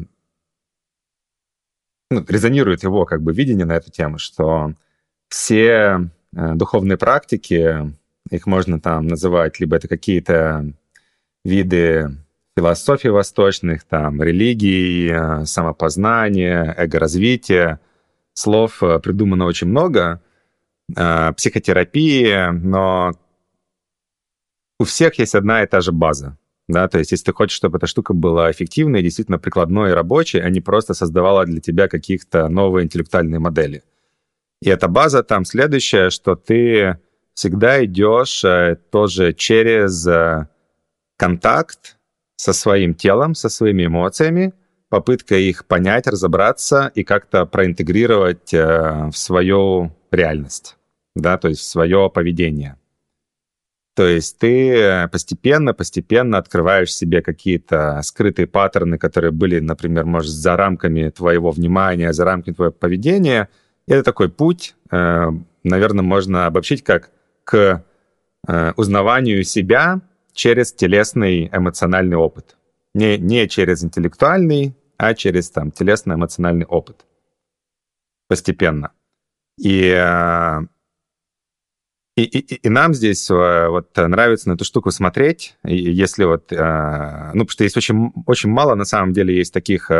ну, 2.10 2.24
резонирует 2.28 2.82
его 2.82 3.04
как 3.04 3.22
бы 3.22 3.32
видение 3.32 3.66
на 3.66 3.76
эту 3.76 3.90
тему, 3.90 4.18
что 4.18 4.72
все 5.28 6.08
духовные 6.32 6.96
практики, 6.98 7.92
их 8.30 8.46
можно 8.46 8.80
там 8.80 9.06
называть, 9.06 9.60
либо 9.60 9.76
это 9.76 9.88
какие-то 9.88 10.72
виды 11.44 12.10
философии 12.56 13.08
восточных, 13.08 13.84
там, 13.84 14.22
религии, 14.22 15.44
самопознания, 15.44 16.74
эго-развития. 16.76 17.80
Слов 18.32 18.78
придумано 19.02 19.44
очень 19.46 19.68
много, 19.68 20.22
э, 20.94 21.32
психотерапии, 21.34 22.50
но 22.50 23.12
у 24.78 24.84
всех 24.84 25.18
есть 25.18 25.34
одна 25.34 25.62
и 25.62 25.66
та 25.66 25.80
же 25.80 25.92
база. 25.92 26.36
Да, 26.68 26.88
то 26.88 26.98
есть, 26.98 27.12
если 27.12 27.26
ты 27.26 27.32
хочешь, 27.32 27.56
чтобы 27.56 27.78
эта 27.78 27.86
штука 27.86 28.12
была 28.12 28.50
эффективной, 28.50 29.02
действительно 29.02 29.38
прикладной 29.38 29.90
и 29.90 29.94
рабочей, 29.94 30.40
а 30.40 30.50
не 30.50 30.60
просто 30.60 30.94
создавала 30.94 31.44
для 31.44 31.60
тебя 31.60 31.86
каких-то 31.86 32.48
новые 32.48 32.84
интеллектуальные 32.84 33.38
модели. 33.38 33.84
И 34.60 34.68
эта 34.68 34.88
база 34.88 35.22
там 35.22 35.44
следующая, 35.44 36.10
что 36.10 36.34
ты 36.34 36.98
всегда 37.34 37.84
идешь 37.84 38.42
э, 38.44 38.78
тоже 38.90 39.32
через 39.32 40.06
э, 40.06 40.48
контакт 41.16 41.98
со 42.36 42.52
своим 42.52 42.94
телом, 42.94 43.34
со 43.34 43.48
своими 43.48 43.86
эмоциями, 43.86 44.52
попытка 44.88 45.36
их 45.36 45.66
понять, 45.66 46.06
разобраться 46.06 46.90
и 46.94 47.04
как-то 47.04 47.46
проинтегрировать 47.46 48.52
э, 48.54 49.08
в 49.12 49.16
свою 49.16 49.92
реальность, 50.10 50.76
да, 51.14 51.38
то 51.38 51.48
есть 51.48 51.60
в 51.60 51.64
свое 51.64 52.10
поведение. 52.12 52.76
То 53.96 54.06
есть 54.06 54.38
ты 54.38 55.08
постепенно, 55.10 55.72
постепенно 55.72 56.36
открываешь 56.36 56.94
себе 56.94 57.22
какие-то 57.22 57.98
скрытые 58.02 58.46
паттерны, 58.46 58.98
которые 58.98 59.30
были, 59.30 59.58
например, 59.58 60.04
может, 60.04 60.32
за 60.32 60.54
рамками 60.54 61.08
твоего 61.08 61.50
внимания, 61.50 62.12
за 62.12 62.26
рамками 62.26 62.52
твоего 62.52 62.72
поведения. 62.74 63.48
И 63.88 63.92
это 63.92 64.02
такой 64.02 64.28
путь, 64.28 64.76
э, 64.90 65.30
наверное, 65.64 66.02
можно 66.02 66.44
обобщить 66.44 66.84
как 66.84 67.10
к 67.44 67.84
э, 68.46 68.72
узнаванию 68.76 69.42
себя 69.44 70.02
через 70.34 70.74
телесный 70.74 71.48
эмоциональный 71.50 72.18
опыт. 72.18 72.58
Не, 72.94 73.16
не 73.16 73.48
через 73.48 73.82
интеллектуальный, 73.82 74.76
а 74.98 75.14
через 75.14 75.50
там 75.50 75.70
телесно-эмоциональный 75.70 76.66
опыт. 76.66 77.06
Постепенно. 78.28 78.92
И, 79.58 79.88
э, 79.88 80.60
и, 82.16 82.22
и, 82.22 82.54
и 82.54 82.68
нам 82.70 82.94
здесь 82.94 83.30
э, 83.30 83.68
вот 83.68 83.94
нравится 83.96 84.48
на 84.48 84.54
эту 84.54 84.64
штуку 84.64 84.90
смотреть, 84.90 85.56
если 85.64 86.24
вот, 86.24 86.50
э, 86.50 87.30
ну, 87.34 87.44
потому 87.44 87.50
что 87.50 87.64
есть 87.64 87.76
очень, 87.76 88.12
очень 88.26 88.48
мало, 88.48 88.74
на 88.74 88.86
самом 88.86 89.12
деле, 89.12 89.36
есть 89.36 89.52
таких 89.52 89.90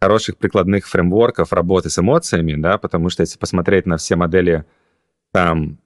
хороших 0.00 0.38
прикладных 0.38 0.86
фреймворков 0.86 1.52
работы 1.52 1.90
с 1.90 1.98
эмоциями, 1.98 2.54
да, 2.54 2.78
потому 2.78 3.10
что 3.10 3.22
если 3.22 3.38
посмотреть 3.38 3.86
на 3.86 3.98
все 3.98 4.16
модели, 4.16 4.64
там, 5.32 5.78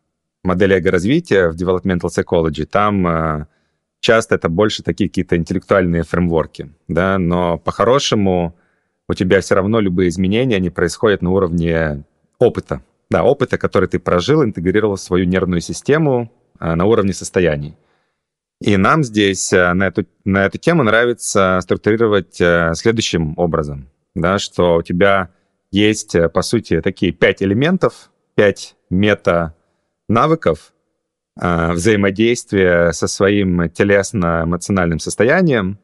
модели 0.45 0.77
эго-развития 0.77 1.49
в 1.50 1.57
developmental 1.57 2.09
psychology, 2.09 2.65
там 2.65 3.47
часто 4.00 4.37
это 4.37 4.49
больше 4.49 4.83
такие 4.83 5.11
какие-то 5.11 5.37
интеллектуальные 5.37 6.05
фреймворки, 6.05 6.71
да, 6.87 7.19
но 7.19 7.59
по-хорошему 7.59 8.57
у 9.09 9.15
тебя 9.15 9.41
все 9.41 9.55
равно 9.55 9.81
любые 9.81 10.09
изменения, 10.11 10.57
они 10.57 10.71
происходят 10.71 11.23
на 11.23 11.31
уровне 11.31 12.05
опыта, 12.38 12.83
да, 13.11 13.25
опыта, 13.25 13.59
который 13.59 13.88
ты 13.88 13.99
прожил, 13.99 14.45
интегрировал 14.45 14.97
в 14.97 15.00
свою 15.00 15.25
нервную 15.25 15.61
систему 15.61 16.31
а, 16.59 16.77
на 16.77 16.85
уровне 16.85 17.12
состояний. 17.12 17.77
И 18.61 18.77
нам 18.77 19.05
здесь 19.05 19.53
а, 19.53 19.73
на 19.75 19.87
эту, 19.87 20.07
на 20.25 20.45
эту 20.45 20.59
тему 20.59 20.83
нравится 20.83 21.59
структурировать 21.62 22.41
а, 22.41 22.75
следующим 22.75 23.35
образом, 23.38 23.88
да, 24.15 24.38
что 24.38 24.77
у 24.77 24.83
тебя 24.83 25.31
есть, 25.71 26.17
по 26.33 26.43
сути, 26.43 26.81
такие 26.81 27.12
пять 27.12 27.43
элементов, 27.43 28.11
пять 28.35 28.77
мета-навыков 28.91 30.73
взаимодействия 31.37 32.91
со 32.91 33.07
своим 33.07 33.71
телесно-эмоциональным 33.71 34.99
состоянием, 34.99 35.79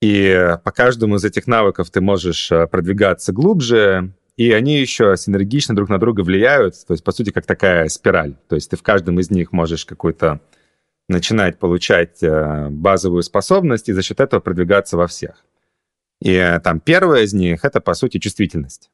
и 0.00 0.56
по 0.64 0.70
каждому 0.70 1.16
из 1.16 1.24
этих 1.26 1.46
навыков 1.46 1.90
ты 1.90 2.00
можешь 2.00 2.48
продвигаться 2.48 3.32
глубже, 3.32 4.14
и 4.36 4.52
они 4.52 4.78
еще 4.78 5.16
синергично 5.16 5.74
друг 5.74 5.88
на 5.88 5.98
друга 5.98 6.20
влияют, 6.20 6.74
то 6.86 6.92
есть, 6.92 7.02
по 7.02 7.12
сути, 7.12 7.30
как 7.30 7.46
такая 7.46 7.88
спираль. 7.88 8.34
То 8.48 8.56
есть 8.56 8.70
ты 8.70 8.76
в 8.76 8.82
каждом 8.82 9.18
из 9.18 9.30
них 9.30 9.52
можешь 9.52 9.86
какой-то 9.86 10.40
начинать 11.08 11.58
получать 11.58 12.22
э, 12.22 12.68
базовую 12.68 13.22
способность 13.22 13.88
и 13.88 13.92
за 13.92 14.02
счет 14.02 14.20
этого 14.20 14.40
продвигаться 14.40 14.96
во 14.96 15.06
всех. 15.06 15.44
И 16.20 16.58
там 16.64 16.80
первое 16.80 17.22
из 17.22 17.32
них— 17.32 17.60
это, 17.64 17.80
по 17.80 17.94
сути, 17.94 18.18
чувствительность. 18.18 18.90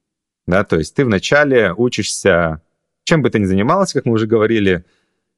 Да, 0.47 0.65
то 0.65 0.77
есть 0.77 0.95
ты 0.95 1.05
вначале 1.05 1.73
учишься, 1.73 2.61
чем 3.05 3.23
бы 3.23 3.31
ты 3.31 3.39
ни 3.39 3.45
занимался, 3.45 3.95
как 3.95 4.07
мы 4.07 4.13
уже 4.13 4.27
говорили, 4.27 4.85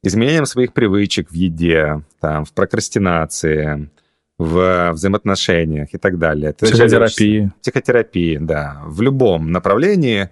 изменением 0.03 0.45
своих 0.45 0.73
привычек 0.73 1.29
в 1.29 1.33
еде, 1.33 2.03
там, 2.19 2.45
в 2.45 2.53
прокрастинации, 2.53 3.89
в 4.37 4.91
взаимоотношениях 4.91 5.89
и 5.93 5.97
так 5.97 6.17
далее. 6.17 6.53
Ты 6.53 6.65
психотерапии. 6.65 7.51
Психотерапии, 7.61 8.37
да. 8.37 8.81
В 8.85 9.01
любом 9.01 9.51
направлении 9.51 10.29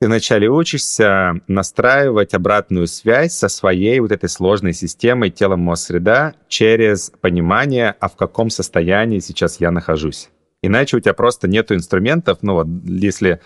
ты 0.00 0.06
вначале 0.06 0.48
учишься 0.48 1.40
настраивать 1.46 2.34
обратную 2.34 2.86
связь 2.86 3.34
со 3.34 3.48
своей 3.48 4.00
вот 4.00 4.12
этой 4.12 4.28
сложной 4.28 4.72
системой 4.72 5.30
тело-мозг-среда 5.30 6.34
через 6.48 7.12
понимание, 7.20 7.94
а 8.00 8.08
в 8.08 8.16
каком 8.16 8.50
состоянии 8.50 9.20
сейчас 9.20 9.60
я 9.60 9.70
нахожусь. 9.70 10.30
Иначе 10.62 10.96
у 10.96 11.00
тебя 11.00 11.12
просто 11.12 11.46
нет 11.46 11.70
инструментов, 11.70 12.38
ну 12.40 12.54
вот 12.54 12.66
если 12.84 13.40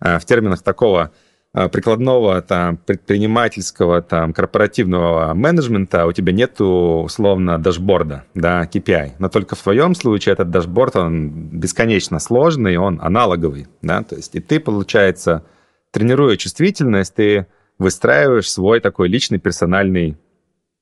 э, 0.00 0.18
в 0.18 0.24
терминах 0.24 0.62
такого 0.62 1.12
прикладного 1.52 2.40
там, 2.40 2.78
предпринимательского 2.78 4.00
там, 4.00 4.32
корпоративного 4.32 5.34
менеджмента 5.34 6.06
у 6.06 6.12
тебя 6.12 6.32
нету 6.32 7.02
условно 7.04 7.58
дашборда, 7.58 8.24
да, 8.34 8.64
KPI. 8.64 9.12
Но 9.18 9.28
только 9.28 9.54
в 9.54 9.62
твоем 9.62 9.94
случае 9.94 10.32
этот 10.32 10.50
дашборд, 10.50 10.96
он 10.96 11.28
бесконечно 11.30 12.18
сложный, 12.20 12.78
он 12.78 12.98
аналоговый, 13.02 13.66
да, 13.82 14.02
то 14.02 14.16
есть 14.16 14.34
и 14.34 14.40
ты, 14.40 14.60
получается, 14.60 15.44
тренируя 15.90 16.36
чувствительность, 16.36 17.14
ты 17.14 17.46
выстраиваешь 17.78 18.50
свой 18.50 18.80
такой 18.80 19.08
личный 19.08 19.38
персональный 19.38 20.16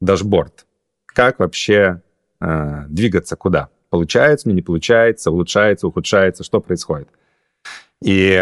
дашборд. 0.00 0.66
Как 1.06 1.40
вообще 1.40 2.00
э, 2.40 2.84
двигаться 2.88 3.34
куда? 3.34 3.70
Получается 3.90 4.48
не 4.48 4.62
получается, 4.62 5.32
улучшается, 5.32 5.88
ухудшается, 5.88 6.44
что 6.44 6.60
происходит. 6.60 7.08
И 8.02 8.40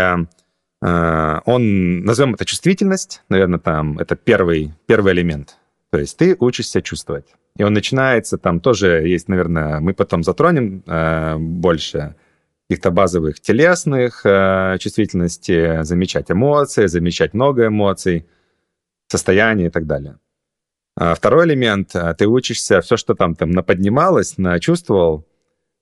он, 0.80 2.04
назовем 2.04 2.34
это 2.34 2.44
чувствительность, 2.44 3.22
наверное, 3.28 3.58
там 3.58 3.98
это 3.98 4.14
первый, 4.14 4.74
первый 4.86 5.12
элемент. 5.12 5.56
То 5.90 5.98
есть 5.98 6.16
ты 6.16 6.36
учишься 6.38 6.82
чувствовать. 6.82 7.26
И 7.58 7.64
он 7.64 7.72
начинается, 7.72 8.38
там 8.38 8.60
тоже 8.60 9.08
есть, 9.08 9.28
наверное, 9.28 9.80
мы 9.80 9.92
потом 9.92 10.22
затронем 10.22 10.84
э, 10.86 11.36
больше 11.38 12.14
каких-то 12.68 12.90
базовых 12.92 13.40
телесных 13.40 14.24
э, 14.24 14.76
чувствительности, 14.78 15.82
замечать 15.82 16.30
эмоции, 16.30 16.86
замечать 16.86 17.34
много 17.34 17.66
эмоций, 17.66 18.26
состояние 19.08 19.68
и 19.68 19.70
так 19.70 19.86
далее. 19.86 20.18
А 20.96 21.14
второй 21.14 21.46
элемент, 21.46 21.96
э, 21.96 22.14
ты 22.16 22.28
учишься, 22.28 22.80
все, 22.80 22.96
что 22.96 23.14
там, 23.14 23.34
там 23.34 23.50
наподнималось, 23.50 24.38
начувствовал, 24.38 25.26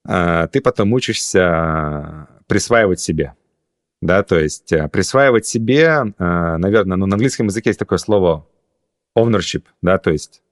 а, 0.08 0.46
ты 0.46 0.60
потом 0.60 0.92
учишься 0.92 2.28
присваивать 2.46 3.00
себе. 3.00 3.34
Да, 4.06 4.22
то 4.22 4.38
есть 4.38 4.72
э, 4.72 4.88
присваивать 4.88 5.46
себе, 5.46 6.14
э, 6.16 6.56
наверное, 6.58 6.96
ну, 6.96 7.06
на 7.06 7.14
английском 7.14 7.46
языке 7.46 7.70
есть 7.70 7.80
такое 7.80 7.98
слово 7.98 8.46
ownership, 9.18 9.64
да, 9.82 9.98
то 9.98 10.12
есть 10.12 10.42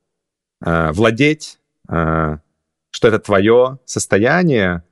э, 0.65 0.91
владеть, 0.91 1.61
что 1.87 2.41
это 3.09 3.19
твое 3.21 3.79
состояние, 3.85 4.83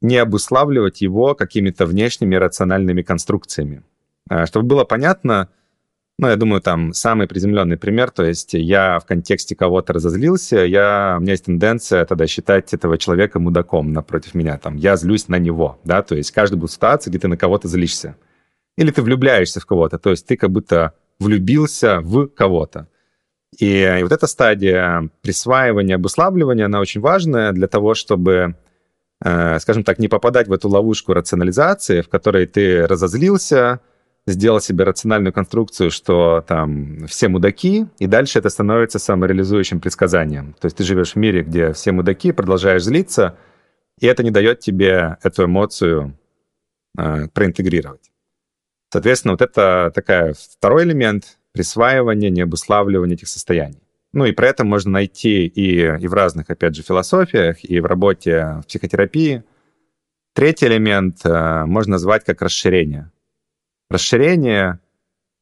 не 0.00 0.16
обуславливать 0.16 1.00
его 1.00 1.36
какими-то 1.36 1.86
внешними 1.86 2.34
рациональными 2.34 3.02
конструкциями. 3.02 3.84
Чтобы 4.46 4.66
было 4.66 4.84
понятно, 4.84 5.50
ну, 6.22 6.28
я 6.28 6.36
думаю, 6.36 6.62
там 6.62 6.92
самый 6.92 7.26
приземленный 7.26 7.76
пример, 7.76 8.12
то 8.12 8.22
есть 8.22 8.54
я 8.54 9.00
в 9.00 9.06
контексте 9.06 9.56
кого-то 9.56 9.92
разозлился, 9.92 10.58
я, 10.58 11.16
у 11.18 11.20
меня 11.20 11.32
есть 11.32 11.46
тенденция 11.46 12.04
тогда 12.04 12.28
считать 12.28 12.72
этого 12.72 12.96
человека 12.96 13.40
мудаком 13.40 13.92
напротив 13.92 14.34
меня, 14.34 14.56
там, 14.56 14.76
я 14.76 14.94
злюсь 14.94 15.26
на 15.26 15.40
него, 15.40 15.80
да, 15.82 16.00
то 16.02 16.14
есть 16.14 16.30
каждый 16.30 16.60
будет 16.60 16.70
ситуация, 16.70 17.10
где 17.10 17.18
ты 17.18 17.26
на 17.26 17.36
кого-то 17.36 17.66
злишься. 17.66 18.14
Или 18.76 18.92
ты 18.92 19.02
влюбляешься 19.02 19.58
в 19.58 19.66
кого-то, 19.66 19.98
то 19.98 20.10
есть 20.10 20.24
ты 20.24 20.36
как 20.36 20.52
будто 20.52 20.94
влюбился 21.18 22.00
в 22.00 22.28
кого-то. 22.28 22.86
И, 23.58 23.82
и 23.82 24.02
вот 24.04 24.12
эта 24.12 24.28
стадия 24.28 25.10
присваивания, 25.22 25.96
обуславливания, 25.96 26.66
она 26.66 26.78
очень 26.78 27.00
важная 27.00 27.50
для 27.50 27.66
того, 27.66 27.94
чтобы, 27.94 28.54
э, 29.24 29.58
скажем 29.58 29.82
так, 29.82 29.98
не 29.98 30.06
попадать 30.06 30.46
в 30.46 30.52
эту 30.52 30.68
ловушку 30.68 31.14
рационализации, 31.14 32.00
в 32.00 32.08
которой 32.08 32.46
ты 32.46 32.86
разозлился, 32.86 33.80
сделал 34.26 34.60
себе 34.60 34.84
рациональную 34.84 35.32
конструкцию, 35.32 35.90
что 35.90 36.44
там 36.46 37.06
все 37.06 37.28
мудаки, 37.28 37.86
и 37.98 38.06
дальше 38.06 38.38
это 38.38 38.50
становится 38.50 38.98
самореализующим 38.98 39.80
предсказанием. 39.80 40.54
То 40.60 40.66
есть 40.66 40.76
ты 40.76 40.84
живешь 40.84 41.12
в 41.12 41.16
мире, 41.16 41.42
где 41.42 41.72
все 41.72 41.92
мудаки, 41.92 42.32
продолжаешь 42.32 42.84
злиться, 42.84 43.36
и 43.98 44.06
это 44.06 44.22
не 44.22 44.30
дает 44.30 44.60
тебе 44.60 45.18
эту 45.22 45.44
эмоцию 45.44 46.16
э, 46.96 47.28
проинтегрировать. 47.28 48.10
Соответственно, 48.92 49.32
вот 49.32 49.42
это 49.42 49.90
такая 49.94 50.34
второй 50.34 50.84
элемент 50.84 51.38
присваивания, 51.52 52.30
необуславливания 52.30 53.16
этих 53.16 53.28
состояний. 53.28 53.82
Ну 54.12 54.26
и 54.26 54.32
про 54.32 54.48
это 54.48 54.64
можно 54.64 54.90
найти 54.90 55.46
и, 55.46 55.80
и 55.80 56.06
в 56.06 56.12
разных, 56.12 56.50
опять 56.50 56.76
же, 56.76 56.82
философиях, 56.82 57.64
и 57.64 57.80
в 57.80 57.86
работе 57.86 58.60
в 58.62 58.66
психотерапии. 58.66 59.42
Третий 60.34 60.66
элемент 60.66 61.24
э, 61.24 61.64
можно 61.64 61.92
назвать 61.92 62.24
как 62.24 62.40
расширение 62.40 63.10
расширение. 63.92 64.80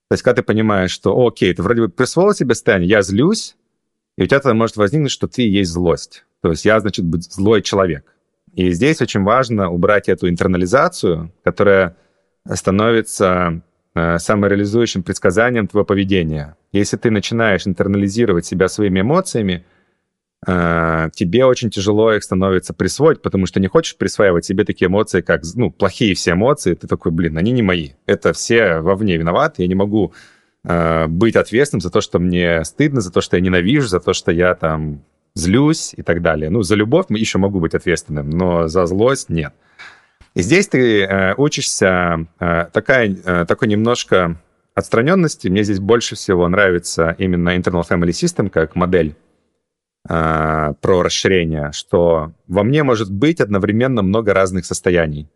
То 0.08 0.14
есть, 0.14 0.22
когда 0.22 0.42
ты 0.42 0.46
понимаешь, 0.46 0.90
что, 0.90 1.26
окей, 1.26 1.54
ты 1.54 1.62
вроде 1.62 1.82
бы 1.82 1.88
присвоил 1.88 2.34
себе 2.34 2.54
состояние, 2.54 2.88
я 2.88 3.02
злюсь, 3.02 3.56
и 4.16 4.22
у 4.22 4.26
тебя 4.26 4.40
тогда 4.40 4.54
может 4.54 4.76
возникнуть, 4.76 5.12
что 5.12 5.28
ты 5.28 5.48
есть 5.48 5.70
злость. 5.70 6.24
То 6.42 6.50
есть 6.50 6.64
я, 6.64 6.80
значит, 6.80 7.04
злой 7.32 7.62
человек. 7.62 8.04
И 8.52 8.70
здесь 8.70 9.00
очень 9.00 9.22
важно 9.22 9.70
убрать 9.70 10.08
эту 10.08 10.28
интернализацию, 10.28 11.32
которая 11.44 11.96
становится 12.52 13.62
э, 13.94 14.18
самореализующим 14.18 15.02
предсказанием 15.02 15.68
твоего 15.68 15.84
поведения. 15.84 16.56
Если 16.72 16.96
ты 16.96 17.10
начинаешь 17.10 17.66
интернализировать 17.66 18.46
себя 18.46 18.68
своими 18.68 19.00
эмоциями, 19.00 19.64
тебе 20.46 21.44
очень 21.44 21.68
тяжело 21.68 22.14
их 22.14 22.24
становится 22.24 22.72
присвоить, 22.72 23.20
потому 23.20 23.44
что 23.44 23.60
не 23.60 23.66
хочешь 23.66 23.96
присваивать 23.96 24.46
себе 24.46 24.64
такие 24.64 24.88
эмоции, 24.88 25.20
как, 25.20 25.42
ну, 25.54 25.70
плохие 25.70 26.14
все 26.14 26.32
эмоции, 26.32 26.74
ты 26.74 26.86
такой, 26.86 27.12
блин, 27.12 27.36
они 27.36 27.52
не 27.52 27.62
мои. 27.62 27.90
Это 28.06 28.32
все 28.32 28.80
вовне 28.80 29.18
виноваты, 29.18 29.62
я 29.62 29.68
не 29.68 29.74
могу 29.74 30.14
э, 30.64 31.06
быть 31.08 31.36
ответственным 31.36 31.82
за 31.82 31.90
то, 31.90 32.00
что 32.00 32.18
мне 32.18 32.64
стыдно, 32.64 33.02
за 33.02 33.12
то, 33.12 33.20
что 33.20 33.36
я 33.36 33.42
ненавижу, 33.42 33.86
за 33.88 34.00
то, 34.00 34.14
что 34.14 34.32
я 34.32 34.54
там 34.54 35.02
злюсь 35.34 35.92
и 35.96 36.02
так 36.02 36.22
далее. 36.22 36.50
Ну, 36.50 36.62
за 36.62 36.74
любовь 36.74 37.06
еще 37.10 37.38
могу 37.38 37.60
быть 37.60 37.74
ответственным, 37.74 38.30
но 38.30 38.68
за 38.68 38.86
злость 38.86 39.28
нет. 39.28 39.52
И 40.34 40.42
здесь 40.42 40.68
ты 40.68 41.02
э, 41.02 41.34
учишься 41.36 42.26
э, 42.38 42.66
такая, 42.72 43.16
э, 43.24 43.44
такой 43.46 43.68
немножко 43.68 44.36
отстраненности. 44.74 45.48
Мне 45.48 45.64
здесь 45.64 45.80
больше 45.80 46.14
всего 46.14 46.48
нравится 46.48 47.16
именно 47.18 47.56
Internal 47.56 47.82
Family 47.88 48.10
System 48.10 48.48
как 48.48 48.76
модель 48.76 49.16
э, 50.08 50.74
про 50.80 51.02
расширение, 51.02 51.72
что 51.72 52.32
во 52.46 52.62
мне 52.62 52.82
может 52.82 53.12
быть 53.12 53.40
одновременно 53.40 54.02
много 54.02 54.34
разных 54.34 54.64
состояний. 54.66 55.28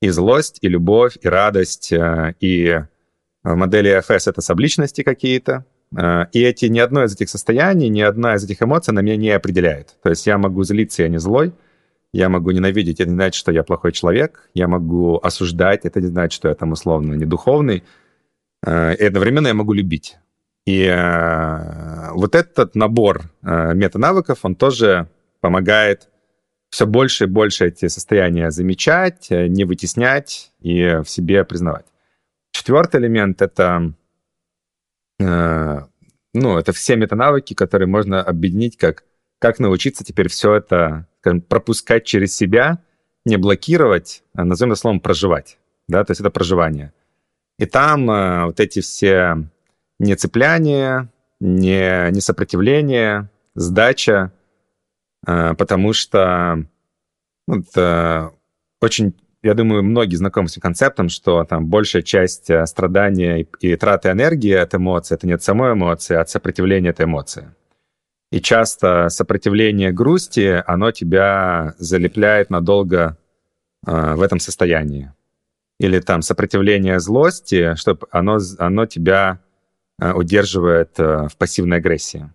И 0.00 0.08
злость, 0.10 0.58
и 0.60 0.68
любовь, 0.68 1.16
и 1.20 1.28
радость, 1.28 1.92
э, 1.92 2.34
и 2.40 2.80
в 3.42 3.54
модели 3.54 3.98
FS 3.98 4.30
это 4.30 4.40
субличности 4.40 5.02
какие-то. 5.02 5.64
Э, 5.96 6.26
и 6.32 6.42
эти, 6.42 6.66
ни 6.66 6.78
одно 6.78 7.04
из 7.04 7.14
этих 7.14 7.28
состояний, 7.28 7.88
ни 7.88 8.00
одна 8.00 8.34
из 8.34 8.44
этих 8.44 8.62
эмоций 8.62 8.92
на 8.94 9.00
меня 9.00 9.16
не 9.16 9.30
определяет. 9.30 9.96
То 10.02 10.10
есть 10.10 10.26
я 10.26 10.38
могу 10.38 10.64
злиться, 10.64 11.02
я 11.02 11.08
не 11.08 11.18
злой, 11.18 11.52
я 12.12 12.28
могу 12.28 12.50
ненавидеть, 12.52 13.00
это 13.00 13.10
не 13.10 13.16
значит, 13.16 13.38
что 13.38 13.52
я 13.52 13.62
плохой 13.62 13.92
человек, 13.92 14.48
я 14.54 14.68
могу 14.68 15.18
осуждать, 15.22 15.84
это 15.84 16.00
не 16.00 16.06
значит, 16.06 16.32
что 16.32 16.48
я 16.48 16.54
там 16.54 16.72
условно 16.72 17.14
не 17.14 17.24
духовный. 17.24 17.84
Э, 18.64 18.94
и 18.94 19.04
одновременно 19.04 19.48
я 19.48 19.54
могу 19.54 19.72
любить. 19.72 20.16
И 20.66 20.82
э, 20.84 22.10
вот 22.12 22.34
этот 22.34 22.74
набор 22.74 23.30
э, 23.42 23.74
метанавыков, 23.74 24.44
он 24.44 24.54
тоже 24.54 25.08
помогает 25.40 26.08
все 26.70 26.86
больше 26.86 27.24
и 27.24 27.28
больше 27.28 27.66
эти 27.66 27.88
состояния 27.88 28.50
замечать, 28.50 29.26
э, 29.30 29.46
не 29.48 29.64
вытеснять 29.64 30.52
и 30.60 31.00
в 31.04 31.08
себе 31.08 31.44
признавать. 31.44 31.86
Четвертый 32.52 33.00
элемент— 33.00 33.42
это, 33.42 33.92
э, 35.20 35.80
ну, 36.32 36.58
это 36.58 36.72
все 36.72 36.96
метанавыки, 36.96 37.54
которые 37.54 37.88
можно 37.88 38.22
объединить 38.22 38.78
как 38.78 39.04
как 39.44 39.58
научиться 39.58 40.04
теперь 40.04 40.28
все 40.28 40.54
это 40.54 41.06
скажем, 41.20 41.42
пропускать 41.42 42.04
через 42.04 42.34
себя, 42.34 42.78
не 43.26 43.36
блокировать, 43.36 44.22
а 44.32 44.44
назовем 44.44 44.72
это 44.72 44.80
словом 44.80 45.00
проживать. 45.00 45.58
Да? 45.86 46.02
То 46.02 46.12
есть 46.12 46.20
это 46.20 46.30
проживание. 46.30 46.94
И 47.58 47.66
там 47.66 48.10
э, 48.10 48.46
вот 48.46 48.58
эти 48.58 48.80
все 48.80 49.48
не 49.98 50.16
цепляние, 50.16 51.08
не, 51.40 52.10
не 52.10 52.20
сопротивление, 52.20 53.28
сдача, 53.54 54.32
э, 55.26 55.54
потому 55.54 55.92
что 55.92 56.64
ну, 57.46 57.60
это 57.60 58.32
очень, 58.80 59.14
я 59.42 59.54
думаю, 59.54 59.82
многие 59.82 60.16
знакомы 60.16 60.48
с 60.48 60.52
этим 60.52 60.62
концептом, 60.62 61.08
что 61.08 61.44
там 61.44 61.66
большая 61.66 62.02
часть 62.02 62.50
э, 62.50 62.66
страдания 62.66 63.42
и, 63.42 63.48
и 63.60 63.76
траты 63.76 64.10
энергии 64.10 64.54
от 64.54 64.74
эмоций 64.74 65.14
это 65.14 65.26
не 65.26 65.34
от 65.34 65.42
самой 65.42 65.74
эмоции, 65.74 66.14
а 66.14 66.22
от 66.22 66.30
сопротивления 66.30 66.90
этой 66.90 67.04
эмоции. 67.04 67.54
И 68.32 68.40
часто 68.40 69.10
сопротивление 69.10 69.92
грусти, 69.92 70.62
оно 70.66 70.90
тебя 70.90 71.74
залепляет 71.78 72.50
надолго 72.50 73.16
в 73.82 74.22
этом 74.22 74.40
состоянии. 74.40 75.12
Или 75.78 76.00
там 76.00 76.22
сопротивление 76.22 76.98
злости, 76.98 77.74
чтобы 77.76 78.08
оно, 78.10 78.38
оно 78.58 78.86
тебя 78.86 79.43
удерживает 79.98 80.98
в 80.98 81.32
пассивной 81.38 81.78
агрессии. 81.78 82.30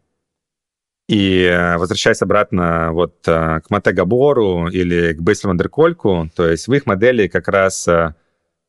И 1.07 1.49
возвращаясь 1.77 2.21
обратно 2.21 2.91
вот 2.91 3.15
к 3.23 3.63
Мате 3.69 3.91
Габору 3.91 4.67
или 4.67 5.13
к 5.13 5.43
Вандеркольку, 5.43 6.29
то 6.35 6.47
есть 6.47 6.67
в 6.67 6.73
их 6.73 6.85
модели 6.85 7.27
как 7.27 7.47
раз 7.47 7.87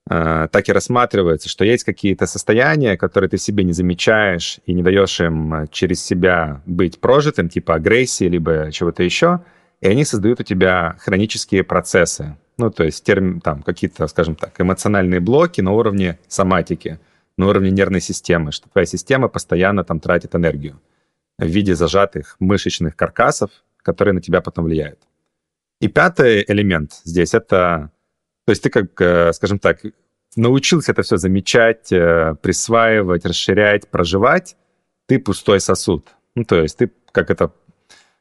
Э, 0.08 0.48
так 0.50 0.68
и 0.68 0.72
рассматривается, 0.72 1.48
что 1.48 1.64
есть 1.64 1.84
какие-то 1.84 2.26
состояния, 2.26 2.96
которые 2.96 3.30
ты 3.30 3.36
в 3.36 3.42
себе 3.42 3.62
не 3.62 3.72
замечаешь 3.72 4.58
и 4.66 4.72
не 4.72 4.82
даешь 4.82 5.20
им 5.20 5.54
э, 5.54 5.66
через 5.70 6.04
себя 6.04 6.62
быть 6.66 7.00
прожитым, 7.00 7.48
типа 7.48 7.74
агрессии, 7.74 8.24
либо 8.24 8.72
чего-то 8.72 9.04
еще, 9.04 9.42
и 9.80 9.86
они 9.86 10.04
создают 10.04 10.40
у 10.40 10.42
тебя 10.42 10.96
хронические 10.98 11.62
процессы. 11.62 12.36
Ну, 12.58 12.70
то 12.70 12.82
есть 12.82 13.04
терм, 13.04 13.40
там 13.40 13.62
какие-то, 13.62 14.08
скажем 14.08 14.34
так, 14.34 14.60
эмоциональные 14.60 15.20
блоки 15.20 15.60
на 15.60 15.70
уровне 15.70 16.18
соматики, 16.26 16.98
на 17.40 17.48
уровне 17.48 17.70
нервной 17.70 18.00
системы, 18.00 18.52
что 18.52 18.68
твоя 18.68 18.86
система 18.86 19.28
постоянно 19.28 19.84
там 19.84 19.98
тратит 20.00 20.34
энергию 20.34 20.80
в 21.38 21.46
виде 21.46 21.74
зажатых 21.74 22.36
мышечных 22.38 22.96
каркасов, 22.96 23.50
которые 23.78 24.14
на 24.14 24.20
тебя 24.20 24.40
потом 24.40 24.66
влияют. 24.66 25.00
И 25.80 25.88
пятый 25.88 26.44
элемент 26.46 27.00
здесь— 27.04 27.34
это 27.34 27.90
то 28.50 28.52
есть 28.52 28.62
ты 28.62 28.70
как, 28.70 29.00
э, 29.00 29.32
скажем 29.32 29.58
так, 29.60 29.80
научился 30.36 30.92
это 30.92 31.02
все 31.02 31.16
замечать, 31.16 31.92
э, 31.92 32.34
присваивать, 32.42 33.24
расширять, 33.24 33.88
проживать, 33.88 34.56
ты 35.06 35.18
пустой 35.18 35.60
сосуд. 35.60 36.08
Ну, 36.34 36.44
то 36.44 36.60
есть 36.60 36.78
ты 36.78 36.90
как 37.12 37.30
это 37.30 37.52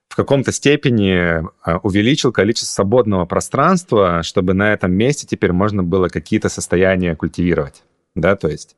в 0.08 0.16
каком-то 0.16 0.52
степени 0.52 1.42
э, 1.42 1.78
увеличил 1.82 2.32
количество 2.32 2.74
свободного 2.74 3.26
пространства, 3.26 4.22
чтобы 4.22 4.54
на 4.54 4.72
этом 4.74 4.92
месте 4.92 5.26
теперь 5.28 5.52
можно 5.52 5.84
было 5.84 6.10
какие-то 6.10 6.50
состояния 6.50 7.16
культивировать. 7.16 7.84
Да, 8.16 8.36
то 8.36 8.48
есть. 8.50 8.76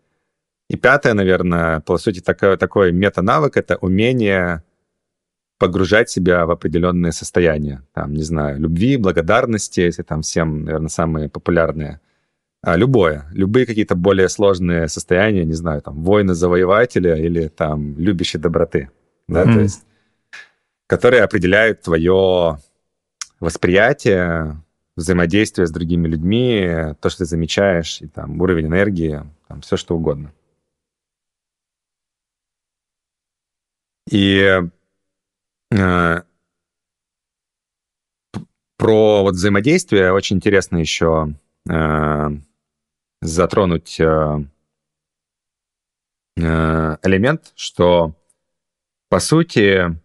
И 0.71 0.77
пятое, 0.77 1.13
наверное, 1.13 1.81
по 1.81 1.97
сути, 1.97 2.21
такой, 2.21 2.55
такой 2.55 2.93
мета-навык— 2.93 3.51
это 3.57 3.75
умение 3.75 4.63
погружать 5.59 6.09
себя 6.09 6.45
в 6.45 6.51
определенные 6.51 7.11
состояния. 7.11 7.83
Там, 7.93 8.13
не 8.13 8.23
знаю, 8.23 8.57
любви, 8.57 8.95
благодарности, 8.95 9.81
если 9.81 10.03
там 10.03 10.21
всем, 10.21 10.63
наверное, 10.63 10.87
самые 10.87 11.27
популярные. 11.27 11.99
А, 12.61 12.77
любое. 12.77 13.25
Любые 13.33 13.65
какие-то 13.65 13.95
более 13.95 14.29
сложные 14.29 14.87
состояния, 14.87 15.43
не 15.43 15.55
знаю, 15.55 15.81
там, 15.81 16.03
воины 16.03 16.33
завоевателя 16.33 17.17
или 17.17 17.49
там 17.49 17.97
любящей 17.97 18.39
доброты. 18.39 18.89
Да, 19.27 19.43
mm-hmm. 19.43 19.53
то 19.53 19.59
есть, 19.59 19.83
которые 20.87 21.23
определяют 21.23 21.81
твое 21.81 22.59
восприятие, 23.41 24.63
взаимодействие 24.95 25.67
с 25.67 25.71
другими 25.71 26.07
людьми, 26.07 26.95
то, 27.01 27.09
что 27.09 27.19
ты 27.19 27.25
замечаешь, 27.25 28.01
и 28.01 28.07
там 28.07 28.39
уровень 28.39 28.67
энергии, 28.67 29.21
там 29.49 29.59
все 29.59 29.75
что 29.75 29.97
угодно. 29.97 30.31
И 34.11 34.61
Э, 35.71 36.21
про 38.77 39.23
вот 39.23 39.35
взаимодействие 39.35 40.11
очень 40.11 40.37
интересно 40.37 40.77
еще 40.77 41.33
э, 41.69 42.29
затронуть 43.21 43.99
э, 43.99 44.45
элемент, 46.37 47.53
что 47.55 48.15
по 49.09 49.19
сути 49.19 49.95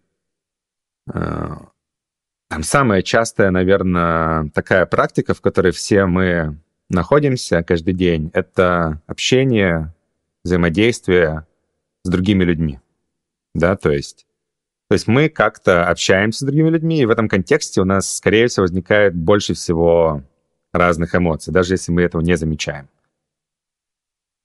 там 1.07 2.63
самая 2.63 3.03
частая, 3.03 3.51
наверное, 3.53 4.51
такая 4.51 4.87
практика, 4.87 5.35
в 5.35 5.41
которой 5.41 5.71
все 5.71 6.07
мы 6.07 6.59
находимся 6.91 7.63
каждый 7.63 7.95
день, 7.95 8.31
это 8.35 9.01
общение, 9.07 9.95
взаимодействие 10.43 11.47
с 12.03 12.09
другими 12.09 12.43
людьми. 12.43 12.81
Да, 13.59 13.77
то 13.77 13.91
есть 13.91 14.27
то 14.89 14.93
есть 14.93 15.09
мы 15.09 15.29
как-то 15.29 15.89
общаемся 15.89 16.41
с 16.41 16.43
другими 16.47 16.71
людьми, 16.71 17.01
и 17.01 17.07
в 17.07 17.11
этом 17.11 17.29
контексте 17.29 17.81
у 17.81 17.85
нас, 17.85 18.17
скорее 18.17 18.47
всего, 18.47 18.63
возникает 18.63 19.17
больше 19.17 19.55
всего 19.55 20.23
разных 20.73 21.15
эмоций, 21.15 21.53
даже 21.53 21.75
если 21.75 21.91
мы 21.91 22.03
этого 22.03 22.23
не 22.23 22.37
замечаем. 22.37 22.89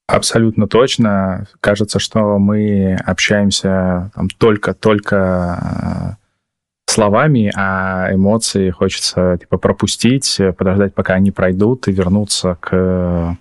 Абсолютно 0.08 0.68
точно. 0.68 1.48
Кажется, 1.60 2.00
что 2.00 2.40
мы 2.40 2.96
общаемся 3.06 4.12
только-только 4.40 6.18
э, 6.18 6.92
словами, 6.92 7.52
а 7.56 8.14
эмоции 8.14 8.72
хочется 8.72 9.38
типа 9.40 9.58
пропустить, 9.58 10.42
подождать, 10.58 10.96
пока 10.96 11.14
они 11.14 11.32
пройдут, 11.32 11.88
и 11.88 11.92
вернуться 11.92 12.58
к 12.60 13.38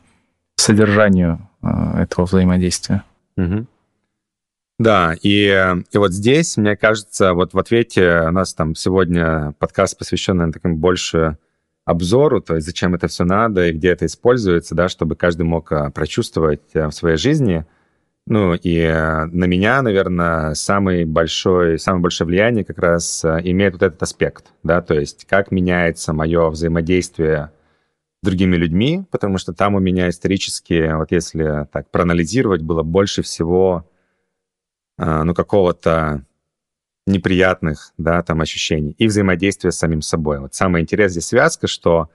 содержанию 0.57 1.41
э, 1.63 2.03
этого 2.03 2.27
взаимодействия. 2.27 3.03
Угу. 3.37 3.67
Да, 4.81 5.15
и, 5.23 5.75
и 5.93 5.99
вот 5.99 6.15
здесь, 6.15 6.57
мне 6.57 6.75
кажется, 6.75 7.35
вот 7.35 7.53
в 7.53 7.59
ответе 7.59 8.23
у 8.27 8.31
нас 8.31 8.55
там 8.55 8.75
сегодня 8.75 9.55
подкаст, 9.59 9.99
посвященный 9.99 10.51
таким 10.51 10.79
больше 10.79 11.37
обзору, 11.85 12.41
то 12.41 12.55
есть 12.55 12.67
зачем 12.67 12.95
это 12.95 13.07
все 13.07 13.25
надо 13.25 13.67
и 13.67 13.73
где 13.73 13.89
это 13.89 14.07
используется, 14.07 14.75
да, 14.75 14.89
чтобы 14.89 15.17
каждый 15.17 15.43
мог 15.43 15.71
а, 15.71 15.91
прочувствовать 15.91 16.63
э, 16.73 16.87
в 16.87 16.93
своей 16.93 17.19
жизни. 17.19 17.67
Ну 18.27 18.55
и 18.55 18.79
э, 18.79 19.27
на 19.27 19.45
меня, 19.45 19.83
наверное, 19.83 20.55
самый 20.55 21.05
большой, 21.05 21.79
самое 21.79 22.05
большое 22.05 22.29
влияние 22.29 22.65
как 22.65 22.79
раз 22.79 23.23
имеет 23.23 23.75
вот 23.75 23.83
этот 23.83 24.03
аспект, 24.03 24.47
да, 24.63 24.81
то 24.81 24.99
есть 24.99 25.27
как 25.27 25.51
меняется 25.51 26.15
мое 26.15 26.49
взаимодействие 26.49 27.51
с 28.23 28.27
другими 28.27 28.57
людьми, 28.57 29.05
потому 29.11 29.37
что 29.37 29.53
там 29.53 29.75
у 29.75 29.79
меня 29.79 30.09
исторически, 30.09 30.91
вот 30.97 31.13
если 31.13 31.69
так 31.71 31.91
проанализировать, 31.91 32.63
было 32.63 32.83
больше 32.83 33.21
всего 33.21 33.85
а, 33.85 33.90
ну, 35.01 35.35
какого-то 35.35 36.25
неприятных, 37.07 37.93
да, 37.99 38.23
там, 38.23 38.41
ощущений 38.41 38.95
и 38.99 39.07
взаимодействия 39.07 39.73
с 39.73 39.79
самим 39.79 40.03
собой. 40.03 40.41
Вот 40.41 40.55
самое 40.55 40.83
интересное 40.83 41.21
здесь 41.21 41.27
связка, 41.27 41.67
что 41.67 42.11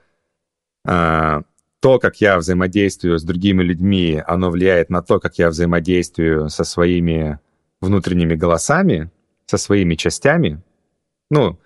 э, 0.86 1.42
то, 1.80 1.98
как 1.98 2.20
я 2.20 2.38
взаимодействую 2.38 3.18
с 3.18 3.24
другими 3.24 3.62
людьми, 3.62 4.22
оно 4.26 4.50
влияет 4.50 4.90
на 4.90 5.02
то, 5.02 5.20
как 5.20 5.38
я 5.38 5.50
взаимодействую 5.50 6.48
со 6.48 6.64
своими 6.64 7.38
внутренними 7.80 8.34
голосами, 8.34 9.10
со 9.46 9.58
своими 9.58 9.94
частями. 9.94 10.62
Ну, 11.30 11.58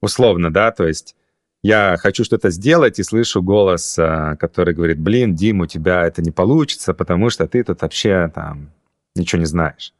условно, 0.00 0.52
да, 0.52 0.70
то 0.70 0.86
есть 0.86 1.16
я 1.62 1.96
хочу 1.98 2.24
что-то 2.24 2.50
сделать 2.50 2.98
и 2.98 3.02
слышу 3.02 3.42
голос, 3.42 3.98
а, 3.98 4.36
который 4.36 4.74
говорит, 4.74 4.98
блин, 5.00 5.34
Дим, 5.34 5.60
у 5.60 5.66
тебя 5.66 6.06
это 6.06 6.22
не 6.22 6.30
получится, 6.30 6.94
потому 6.94 7.30
что 7.30 7.46
ты 7.48 7.64
тут 7.64 7.82
вообще 7.82 8.30
там 8.32 8.70
ничего 9.16 9.40
не 9.40 9.46
знаешь. 9.46 9.92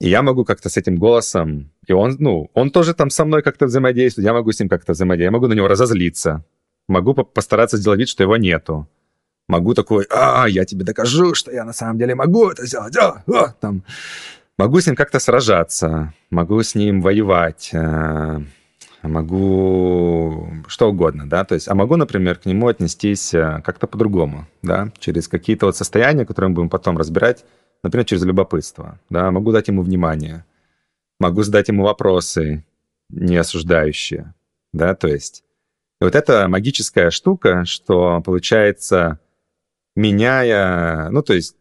И 0.00 0.08
я 0.08 0.22
могу 0.22 0.44
как-то 0.44 0.68
с 0.68 0.76
этим 0.76 0.96
голосом, 0.96 1.72
и 1.86 1.92
он, 1.92 2.16
ну, 2.20 2.50
он 2.54 2.70
тоже 2.70 2.94
там 2.94 3.10
со 3.10 3.24
мной 3.24 3.42
как-то 3.42 3.66
взаимодействует, 3.66 4.26
я 4.26 4.32
могу 4.32 4.52
с 4.52 4.60
ним 4.60 4.68
как-то 4.68 4.92
взаимодействовать, 4.92 5.32
я 5.32 5.36
могу 5.36 5.48
на 5.48 5.54
него 5.54 5.66
разозлиться, 5.66 6.44
могу 6.86 7.14
постараться 7.14 7.76
сделать 7.76 7.98
вид, 7.98 8.08
что 8.08 8.22
его 8.22 8.36
нету. 8.36 8.88
Могу 9.48 9.74
такой, 9.74 10.06
а, 10.10 10.46
я 10.46 10.64
тебе 10.66 10.84
докажу, 10.84 11.34
что 11.34 11.50
я 11.50 11.64
на 11.64 11.72
самом 11.72 11.98
деле 11.98 12.14
могу 12.14 12.50
это 12.50 12.66
сделать, 12.66 12.96
а, 12.96 13.24
а, 13.26 13.48
там. 13.60 13.82
Могу 14.58 14.80
с 14.80 14.86
ним 14.86 14.94
как-то 14.94 15.20
сражаться, 15.20 16.12
могу 16.30 16.62
с 16.62 16.74
ним 16.74 17.00
воевать, 17.00 17.70
э, 17.72 18.40
могу 19.02 20.48
что 20.66 20.90
угодно, 20.90 21.28
да, 21.28 21.44
то 21.44 21.54
есть, 21.54 21.68
а 21.68 21.74
могу, 21.76 21.94
например, 21.96 22.38
к 22.38 22.44
нему 22.44 22.66
отнестись 22.66 23.32
э, 23.34 23.62
как-то 23.64 23.86
по-другому, 23.86 24.48
да, 24.62 24.90
через 24.98 25.28
какие-то 25.28 25.66
вот 25.66 25.76
состояния, 25.76 26.26
которые 26.26 26.48
мы 26.50 26.56
будем 26.56 26.70
потом 26.70 26.98
разбирать, 26.98 27.44
например, 27.82 28.04
через 28.04 28.24
любопытство. 28.24 28.98
Да? 29.10 29.30
Могу 29.30 29.52
дать 29.52 29.68
ему 29.68 29.82
внимание, 29.82 30.44
могу 31.18 31.42
задать 31.42 31.68
ему 31.68 31.84
вопросы, 31.84 32.64
не 33.10 33.36
осуждающие. 33.36 34.34
Да? 34.72 34.94
То 34.94 35.08
есть 35.08 35.44
и 36.00 36.04
вот 36.04 36.14
эта 36.14 36.46
магическая 36.48 37.10
штука, 37.10 37.64
что 37.64 38.20
получается, 38.24 39.18
меняя, 39.96 41.10
ну 41.10 41.22
то 41.22 41.34
есть 41.34 41.56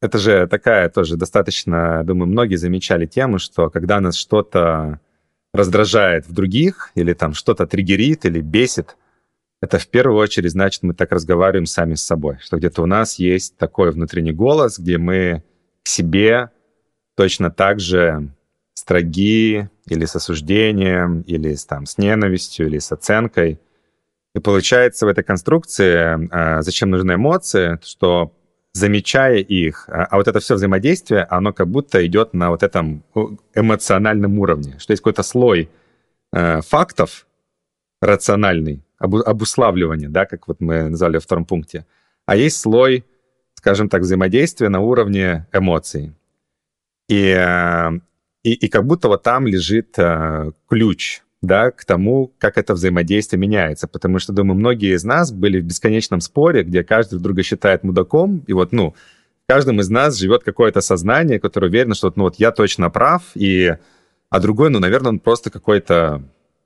это 0.00 0.18
же 0.18 0.46
такая 0.46 0.88
тоже 0.88 1.16
достаточно, 1.16 2.02
думаю, 2.04 2.28
многие 2.28 2.56
замечали 2.56 3.06
тему, 3.06 3.38
что 3.38 3.70
когда 3.70 4.00
нас 4.00 4.16
что-то 4.16 5.00
раздражает 5.52 6.26
в 6.26 6.32
других, 6.32 6.90
или 6.94 7.14
там 7.14 7.34
что-то 7.34 7.66
триггерит, 7.66 8.24
или 8.24 8.40
бесит, 8.40 8.96
это 9.60 9.78
в 9.78 9.88
первую 9.88 10.18
очередь 10.18 10.52
значит, 10.52 10.82
мы 10.82 10.94
так 10.94 11.10
разговариваем 11.10 11.66
сами 11.66 11.94
с 11.94 12.02
собой, 12.02 12.38
что 12.40 12.58
где-то 12.58 12.82
у 12.82 12.86
нас 12.86 13.18
есть 13.18 13.56
такой 13.56 13.90
внутренний 13.90 14.32
голос, 14.32 14.78
где 14.78 14.98
мы 14.98 15.42
себе 15.88 16.50
точно 17.16 17.50
так 17.50 17.80
же 17.80 18.28
строги 18.74 19.68
или 19.86 20.04
с 20.04 20.16
осуждением, 20.16 21.22
или 21.22 21.54
там, 21.68 21.86
с 21.86 21.98
ненавистью, 21.98 22.66
или 22.66 22.78
с 22.78 22.92
оценкой. 22.92 23.58
И 24.34 24.38
получается 24.38 25.06
в 25.06 25.08
этой 25.08 25.24
конструкции, 25.24 26.28
а, 26.30 26.62
зачем 26.62 26.90
нужны 26.90 27.14
эмоции, 27.14 27.80
что 27.82 28.32
замечая 28.72 29.38
их, 29.38 29.88
а, 29.88 30.04
а 30.04 30.16
вот 30.16 30.28
это 30.28 30.38
все 30.40 30.54
взаимодействие, 30.54 31.24
оно 31.24 31.52
как 31.52 31.68
будто 31.68 32.04
идет 32.06 32.34
на 32.34 32.50
вот 32.50 32.62
этом 32.62 33.02
эмоциональном 33.54 34.38
уровне, 34.38 34.78
что 34.78 34.92
есть 34.92 35.02
какой-то 35.02 35.22
слой 35.22 35.70
э, 36.32 36.60
фактов 36.60 37.26
рациональный, 38.00 38.84
обуславливания, 38.98 40.08
да, 40.08 40.26
как 40.26 40.46
вот 40.46 40.60
мы 40.60 40.88
назвали 40.88 41.14
во 41.14 41.20
втором 41.20 41.44
пункте, 41.44 41.84
а 42.26 42.36
есть 42.36 42.60
слой, 42.60 43.04
скажем 43.68 43.90
так, 43.90 44.00
взаимодействия 44.00 44.70
на 44.70 44.80
уровне 44.80 45.46
эмоций. 45.52 46.14
И, 47.06 47.36
э, 47.36 47.90
и, 48.42 48.54
и 48.54 48.68
как 48.68 48.86
будто 48.86 49.08
вот 49.08 49.22
там 49.22 49.46
лежит 49.46 49.98
э, 49.98 50.52
ключ 50.66 51.20
да, 51.42 51.70
к 51.70 51.84
тому, 51.84 52.32
как 52.38 52.56
это 52.56 52.72
взаимодействие 52.72 53.38
меняется. 53.38 53.86
Потому 53.86 54.20
что, 54.20 54.32
думаю, 54.32 54.58
многие 54.58 54.94
из 54.94 55.04
нас 55.04 55.32
были 55.32 55.60
в 55.60 55.64
бесконечном 55.64 56.22
споре, 56.22 56.62
где 56.62 56.82
каждый 56.82 57.10
друг 57.16 57.24
друга 57.24 57.42
считает 57.42 57.84
мудаком, 57.84 58.42
и 58.46 58.54
вот, 58.54 58.72
ну, 58.72 58.94
в 59.44 59.52
каждом 59.52 59.80
из 59.80 59.90
нас 59.90 60.16
живет 60.16 60.44
какое-то 60.44 60.80
сознание, 60.80 61.38
которое 61.38 61.66
уверено, 61.66 61.94
что, 61.94 62.10
ну, 62.16 62.22
вот 62.22 62.36
я 62.36 62.52
точно 62.52 62.88
прав, 62.88 63.22
и... 63.34 63.76
а 64.30 64.40
другой, 64.40 64.70
ну, 64.70 64.78
наверное, 64.78 65.10
он 65.10 65.18
просто 65.18 65.50
какой-то 65.50 66.22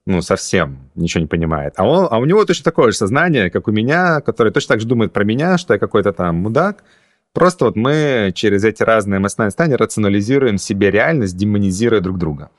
ну, 0.07 0.23
совсем 0.23 0.91
ничего 0.95 1.21
не 1.21 1.27
понимает. 1.27 1.75
А, 1.77 1.85
он, 1.85 2.09
а 2.11 2.19
у 2.19 2.25
него 2.25 2.45
точно 2.45 2.65
такое 2.65 2.91
же 2.91 2.97
сознание, 2.97 3.51
как 3.51 3.69
у 3.69 3.73
меня, 3.73 4.21
которое 4.21 4.51
точно 4.51 4.75
так 4.75 4.81
же 4.81 4.87
думает 4.87 5.13
про 5.13 5.25
меня, 5.25 5.59
что 5.59 5.75
я 5.75 5.79
какой-то 5.79 6.13
там 6.13 6.37
мудак. 6.37 6.85
Просто 7.33 7.67
вот 7.67 7.77
мы 7.77 8.33
через 8.35 8.65
эти 8.65 8.83
разные 8.83 9.19
эмоциональные 9.19 9.53
состояния 9.53 9.77
рационализируем 9.77 10.59
себе 10.59 10.91
реальность, 10.91 11.37
демонизируя 11.37 12.01
друг 12.01 12.19
друга. 12.19 12.51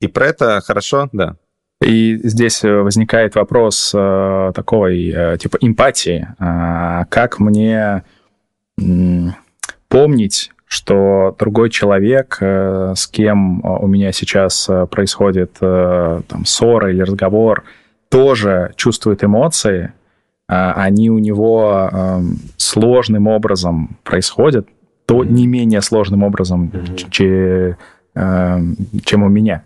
И 0.00 0.06
про 0.06 0.26
это 0.26 0.60
хорошо, 0.60 1.08
да, 1.12 1.36
и 1.84 2.18
здесь 2.22 2.64
э, 2.64 2.72
возникает 2.80 3.34
вопрос 3.34 3.92
э, 3.94 4.52
такой, 4.54 5.08
э, 5.08 5.36
типа, 5.38 5.58
эмпатии. 5.60 6.28
Э, 6.38 7.04
как 7.10 7.38
мне 7.40 8.04
помнить, 9.88 10.50
что 10.74 11.36
другой 11.38 11.70
человек, 11.70 12.38
э, 12.40 12.94
с 12.96 13.06
кем 13.06 13.64
у 13.64 13.86
меня 13.86 14.10
сейчас 14.10 14.68
э, 14.68 14.86
происходит 14.86 15.56
э, 15.60 16.20
там, 16.26 16.44
ссора 16.44 16.90
или 16.90 17.00
разговор, 17.02 17.62
тоже 18.08 18.72
чувствует 18.74 19.22
эмоции, 19.22 19.92
э, 20.48 20.72
они 20.74 21.10
у 21.10 21.20
него 21.20 21.88
э, 21.92 22.22
сложным 22.56 23.28
образом 23.28 23.96
происходят, 24.02 24.66
то 25.06 25.22
не 25.22 25.46
менее 25.46 25.80
сложным 25.80 26.24
образом, 26.24 26.72
mm-hmm. 26.72 27.10
че, 27.10 27.76
э, 28.16 28.60
чем 29.04 29.22
у 29.22 29.28
меня. 29.28 29.62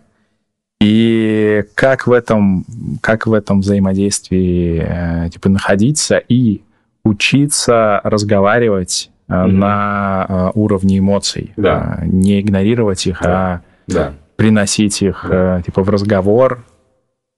И 0.79 1.63
как 1.73 2.05
в 2.05 2.11
этом, 2.11 2.65
как 3.01 3.25
в 3.25 3.33
этом 3.33 3.61
взаимодействии 3.61 4.85
э, 4.85 5.29
типа 5.31 5.49
находиться 5.49 6.17
и 6.17 6.61
учиться 7.03 7.99
разговаривать 8.03 9.09
mm-hmm. 9.29 9.47
на 9.47 10.25
э, 10.27 10.51
уровне 10.55 10.99
эмоций, 10.99 11.53
да. 11.55 12.01
не 12.03 12.41
игнорировать 12.41 13.07
их, 13.07 13.21
да. 13.21 13.29
а 13.29 13.61
да. 13.87 14.13
приносить 14.35 15.01
их 15.01 15.25
да. 15.29 15.61
типа 15.61 15.83
в 15.83 15.89
разговор, 15.89 16.65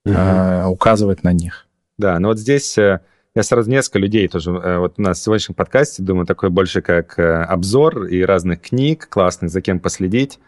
mm-hmm. 0.07 0.65
указывать 0.67 1.23
на 1.23 1.33
них. 1.33 1.67
Да, 1.97 2.17
но 2.19 2.29
вот 2.29 2.39
здесь 2.39 2.77
я 2.77 3.43
сразу 3.43 3.69
несколько 3.69 3.99
людей 3.99 4.27
тоже. 4.27 4.51
Вот 4.51 4.95
у 4.97 5.01
нас 5.01 5.19
в 5.19 5.23
сегодняшнем 5.23 5.55
подкасте, 5.55 6.01
думаю, 6.01 6.25
такой 6.25 6.49
больше 6.49 6.81
как 6.81 7.19
обзор 7.19 8.05
и 8.05 8.23
разных 8.23 8.61
книг 8.61 9.07
классных, 9.09 9.51
за 9.51 9.61
кем 9.61 9.79
последить. 9.79 10.39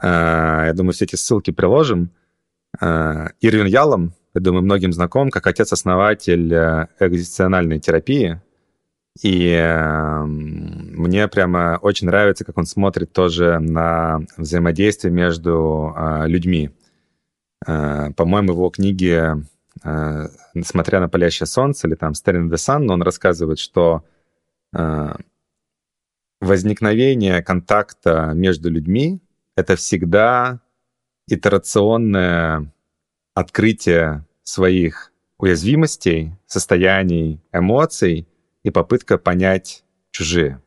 Э, 0.00 0.64
я 0.66 0.72
думаю, 0.74 0.92
все 0.92 1.04
эти 1.04 1.16
ссылки 1.16 1.50
приложим. 1.50 2.10
Э, 2.80 3.28
Ирвин 3.40 3.66
Ялом, 3.66 4.12
я 4.34 4.40
думаю, 4.40 4.62
многим 4.62 4.92
знаком, 4.92 5.30
как 5.30 5.46
отец-основатель 5.46 6.52
э, 6.52 6.88
экзистенциальной 7.00 7.78
терапии. 7.78 8.40
И 9.22 9.56
мне 10.24 11.28
прямо 11.28 11.78
очень 11.80 12.08
нравится, 12.08 12.44
как 12.44 12.58
он 12.58 12.66
смотрит 12.66 13.12
тоже 13.12 13.60
на 13.60 14.20
взаимодействие 14.36 15.12
между 15.12 15.94
людьми. 16.26 16.70
По-моему, 17.64 18.52
в 18.52 18.56
его 18.56 18.70
книге 18.70 19.44
«Смотря 19.82 21.00
на 21.00 21.08
палящее 21.08 21.46
солнце» 21.46 21.86
или 21.86 21.94
там 21.94 22.12
«Staring 22.12 22.48
the 22.48 22.56
Sun», 22.56 22.90
он 22.90 23.02
рассказывает, 23.02 23.58
что 23.58 24.04
возникновение 26.40 27.42
контакта 27.42 28.32
между 28.34 28.68
людьми 28.68 29.20
это 29.56 29.76
всегда 29.76 30.60
итерационное 31.28 32.72
открытие 33.34 34.26
своих 34.42 35.12
уязвимостей, 35.38 36.32
состояний, 36.46 37.40
эмоций 37.52 38.26
и 38.64 38.70
попытка 38.70 39.18
понять 39.18 39.84
чужие 40.10 40.60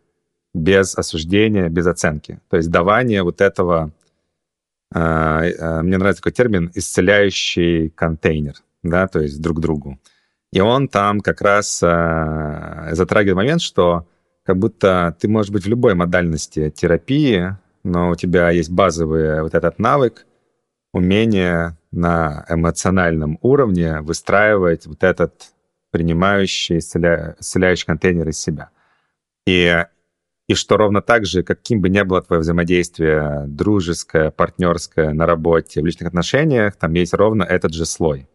без 0.53 0.97
осуждения, 0.97 1.69
без 1.69 1.87
оценки. 1.87 2.39
То 2.49 2.57
есть 2.57 2.69
давание 2.69 3.23
вот 3.23 3.41
этого, 3.41 3.91
э, 4.93 4.99
э, 4.99 5.81
мне 5.81 5.97
нравится 5.97 6.21
такой 6.21 6.31
термин, 6.31 6.71
исцеляющий 6.73 7.89
контейнер, 7.89 8.55
да, 8.83 9.07
то 9.07 9.19
есть 9.19 9.41
друг 9.41 9.59
другу. 9.59 9.99
И 10.53 10.61
он 10.61 10.87
там 10.87 11.19
как 11.19 11.41
раз 11.41 11.81
э, 11.83 12.89
затрагивает 12.91 13.35
момент, 13.35 13.61
что 13.61 14.07
как 14.43 14.57
будто 14.57 15.15
ты 15.19 15.27
можешь 15.27 15.51
быть 15.51 15.65
в 15.65 15.69
любой 15.69 15.93
модальности 15.93 16.69
терапии, 16.69 17.57
но 17.83 18.11
у 18.11 18.15
тебя 18.15 18.49
есть 18.49 18.69
базовый 18.69 19.41
вот 19.41 19.53
этот 19.53 19.77
навык, 19.77 20.25
умение 20.93 21.77
на 21.91 22.45
эмоциональном 22.49 23.37
уровне 23.41 24.01
выстраивать 24.01 24.87
вот 24.87 25.03
этот 25.03 25.51
принимающий, 25.91 26.79
исцеля... 26.79 27.35
исцеляющий 27.39 27.85
контейнер 27.85 28.27
из 28.29 28.39
себя. 28.39 28.69
И, 29.45 29.85
и 30.47 30.53
что 30.53 30.77
ровно 30.77 31.01
так 31.01 31.25
же, 31.25 31.43
каким 31.43 31.81
бы 31.81 31.89
ни 31.89 32.01
было 32.01 32.21
твое 32.21 32.41
взаимодействие, 32.41 33.45
дружеское, 33.47 34.31
партнерское, 34.31 35.13
на 35.13 35.25
работе, 35.25 35.81
в 35.81 35.85
личных 35.85 36.09
отношениях, 36.09 36.75
там 36.75 36.93
есть 36.93 37.13
ровно 37.13 37.43
этот 37.43 37.73
же 37.73 37.85
слой. 37.85 38.27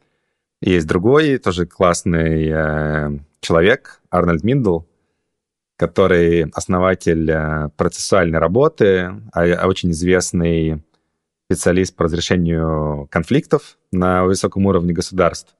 Есть 0.60 0.86
другой, 0.86 1.38
тоже 1.38 1.66
классный 1.66 2.48
э, 2.48 3.18
человек, 3.40 4.00
Арнольд 4.10 4.44
Миндл, 4.44 4.82
который 5.76 6.44
основатель 6.54 7.28
э, 7.28 7.68
процессуальной 7.76 8.38
работы, 8.38 9.12
а, 9.32 9.42
а 9.42 9.66
очень 9.66 9.90
известный 9.90 10.82
специалист 11.50 11.94
по 11.96 12.04
разрешению 12.04 13.08
конфликтов 13.10 13.76
на 13.90 14.24
высоком 14.24 14.66
уровне 14.66 14.92
государств. 14.92 15.54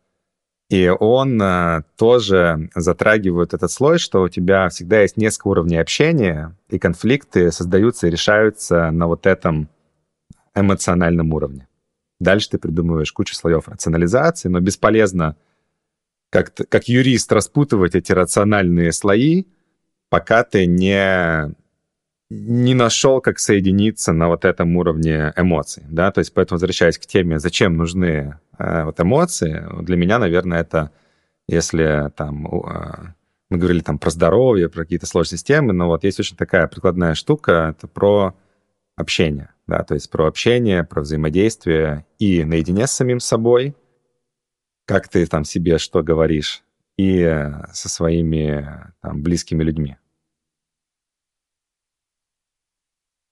И 0.73 0.89
он 0.89 1.39
э, 1.43 1.83
тоже 1.99 2.71
затрагивает 2.75 3.53
этот 3.53 3.71
слой, 3.71 3.99
что 3.99 4.23
у 4.23 4.31
тебя 4.31 4.71
всегда 4.71 5.03
есть 5.03 5.19
несколько 5.19 5.49
уровней 5.49 5.77
общения, 5.77 6.57
и 6.71 6.79
конфликты 6.79 7.53
создаются 7.53 8.07
и 8.07 8.11
решаются 8.11 8.91
на 8.91 9.07
вот 9.07 9.27
этом 9.27 9.69
эмоциональном 10.55 11.35
уровне. 11.35 11.69
Дальше 12.21 12.49
ты 12.53 12.59
придумываешь 12.59 13.13
кучу 13.13 13.35
слоев 13.35 13.69
рационализации, 13.69 14.49
но 14.49 14.61
бесполезно 14.61 15.37
как, 16.31 16.55
как 16.55 16.89
юрист 16.89 17.31
распутывать 17.33 17.95
эти 17.95 18.13
рациональные 18.13 18.93
слои, 18.93 19.45
пока 20.09 20.43
ты 20.43 20.65
не, 20.65 21.55
не 22.33 22.75
нашел, 22.75 23.21
как 23.21 23.39
соединиться 23.39 24.13
на 24.13 24.29
вот 24.29 24.45
этом 24.45 24.77
уровне 24.77 25.33
эмоций, 25.37 25.85
да, 25.89 26.11
то 26.11 26.21
есть 26.21 26.33
поэтому 26.33 26.57
возвращаясь 26.57 26.99
к 26.99 27.07
теме, 27.07 27.39
зачем 27.39 27.77
нужны 27.77 28.39
э, 28.59 28.85
вот 28.85 29.01
эмоции, 29.01 29.65
для 29.83 29.97
меня, 29.97 30.19
наверное, 30.19 30.61
это 30.61 30.91
если 31.49 32.11
там 32.17 32.47
э, 32.47 33.13
мы 33.51 33.59
говорили 33.59 33.81
там 33.81 33.99
про 33.99 34.11
здоровье, 34.11 34.69
про 34.69 34.85
какие-то 34.85 35.07
сложные 35.07 35.39
системы, 35.39 35.73
но 35.73 35.89
вот 35.89 36.05
есть 36.05 36.21
очень 36.21 36.37
такая 36.37 36.67
прикладная 36.67 37.15
штука, 37.15 37.75
это 37.77 37.87
про 37.87 38.35
общение, 38.97 39.51
да, 39.67 39.83
то 39.83 39.95
есть 39.95 40.11
про 40.11 40.27
общение, 40.27 40.85
про 40.85 41.03
взаимодействие 41.03 42.07
и 42.19 42.45
наедине 42.45 42.87
с 42.87 42.93
самим 42.93 43.21
собой, 43.21 43.77
как 44.87 45.09
ты 45.09 45.27
там 45.27 45.45
себе 45.45 45.79
что 45.79 46.03
говоришь, 46.03 46.63
и 46.97 47.51
со 47.73 47.89
своими 47.89 48.93
там, 49.01 49.23
близкими 49.23 49.63
людьми. 49.63 49.97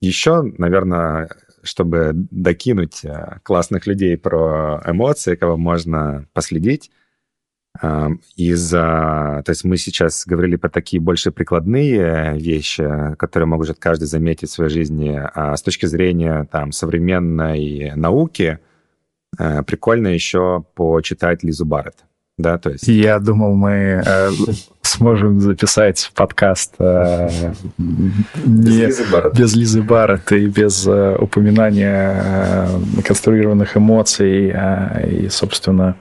Еще, 0.00 0.42
наверное, 0.58 1.28
чтобы 1.62 2.10
докинуть 2.14 3.04
э, 3.04 3.38
классных 3.42 3.86
людей 3.86 4.16
про 4.16 4.82
эмоции, 4.86 5.34
кого 5.34 5.56
можно 5.56 6.26
последить, 6.32 6.90
а, 7.80 8.10
из 8.36 8.70
То 8.70 9.44
есть 9.46 9.64
мы 9.64 9.76
сейчас 9.76 10.24
говорили 10.26 10.56
про 10.56 10.68
такие 10.68 11.00
больше 11.00 11.30
прикладные 11.30 12.36
вещи, 12.36 13.14
которые 13.16 13.46
может 13.46 13.78
каждый 13.78 14.06
заметить 14.06 14.48
в 14.48 14.52
своей 14.52 14.70
жизни. 14.70 15.20
А 15.34 15.56
с 15.56 15.62
точки 15.62 15.86
зрения 15.86 16.48
там, 16.50 16.72
современной 16.72 17.92
науки, 17.94 18.58
э, 19.38 19.62
прикольно 19.62 20.08
еще 20.08 20.64
почитать 20.74 21.42
Лизу 21.44 21.66
Барретт. 21.66 22.04
Да, 22.36 22.56
то 22.56 22.70
есть... 22.70 22.86
Я 22.86 23.18
думал, 23.18 23.54
мы 23.54 24.02
э, 24.04 24.30
сможем 24.98 25.40
записать 25.40 26.10
подкаст 26.14 26.74
э, 26.80 27.28
не, 27.78 28.86
без, 28.86 28.98
Лизы 28.98 29.04
без 29.34 29.54
Лизы 29.54 29.82
Барретт 29.82 30.32
и 30.32 30.46
без 30.48 30.86
э, 30.86 31.16
упоминания 31.16 32.20
э, 32.24 33.02
конструированных 33.04 33.76
эмоций 33.76 34.50
э, 34.52 35.08
и, 35.08 35.28
собственно, 35.28 35.96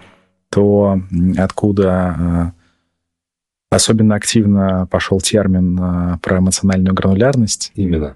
то, 0.50 1.00
откуда 1.38 2.16
э, 2.20 3.76
особенно 3.76 4.16
активно 4.16 4.88
пошел 4.90 5.22
термин 5.22 5.80
э, 5.80 6.18
про 6.24 6.40
эмоциональную 6.40 6.96
гранулярность. 6.96 7.72
Именно. 7.76 8.16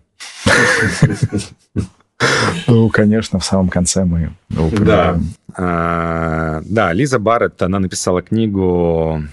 Ну, 2.67 2.89
конечно, 2.89 3.39
в 3.39 3.46
самом 3.46 3.70
конце 3.70 4.04
мы 4.06 4.32
упоминаем. 4.50 4.86
Да. 4.86 5.22
А, 5.56 6.62
да, 6.65 6.94
Лиза 6.94 7.20
Барретт, 7.20 7.62
она 7.62 7.80
написала 7.80 8.22
книгу, 8.22 9.24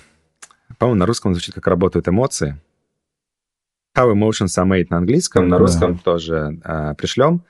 по-моему, 0.78 1.00
на 1.00 1.06
русском 1.06 1.34
звучит 1.34 1.54
как 1.54 1.66
«Работают 1.66 2.08
эмоции». 2.08 2.60
How 3.96 4.12
Emotions 4.12 4.56
Are 4.56 4.66
Made 4.66 4.86
на 4.90 4.98
английском, 4.98 5.48
на 5.48 5.58
русском 5.58 5.94
да. 5.94 6.00
тоже 6.04 6.60
а, 6.62 6.94
пришлем. 6.94 7.42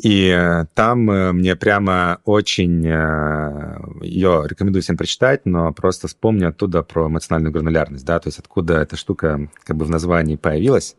И 0.00 0.28
э, 0.28 0.64
там 0.74 1.10
э, 1.10 1.32
мне 1.32 1.54
прямо 1.54 2.20
очень... 2.24 2.86
Э, 2.86 3.78
Ее 4.00 4.44
рекомендую 4.48 4.82
всем 4.82 4.96
прочитать, 4.96 5.44
но 5.44 5.72
просто 5.72 6.08
вспомню 6.08 6.48
оттуда 6.48 6.82
про 6.82 7.08
эмоциональную 7.08 7.52
гранулярность, 7.52 8.04
да, 8.04 8.18
то 8.18 8.28
есть 8.28 8.38
откуда 8.38 8.78
эта 8.78 8.96
штука 8.96 9.50
как 9.64 9.76
бы 9.76 9.84
в 9.84 9.90
названии 9.90 10.36
появилась. 10.36 10.96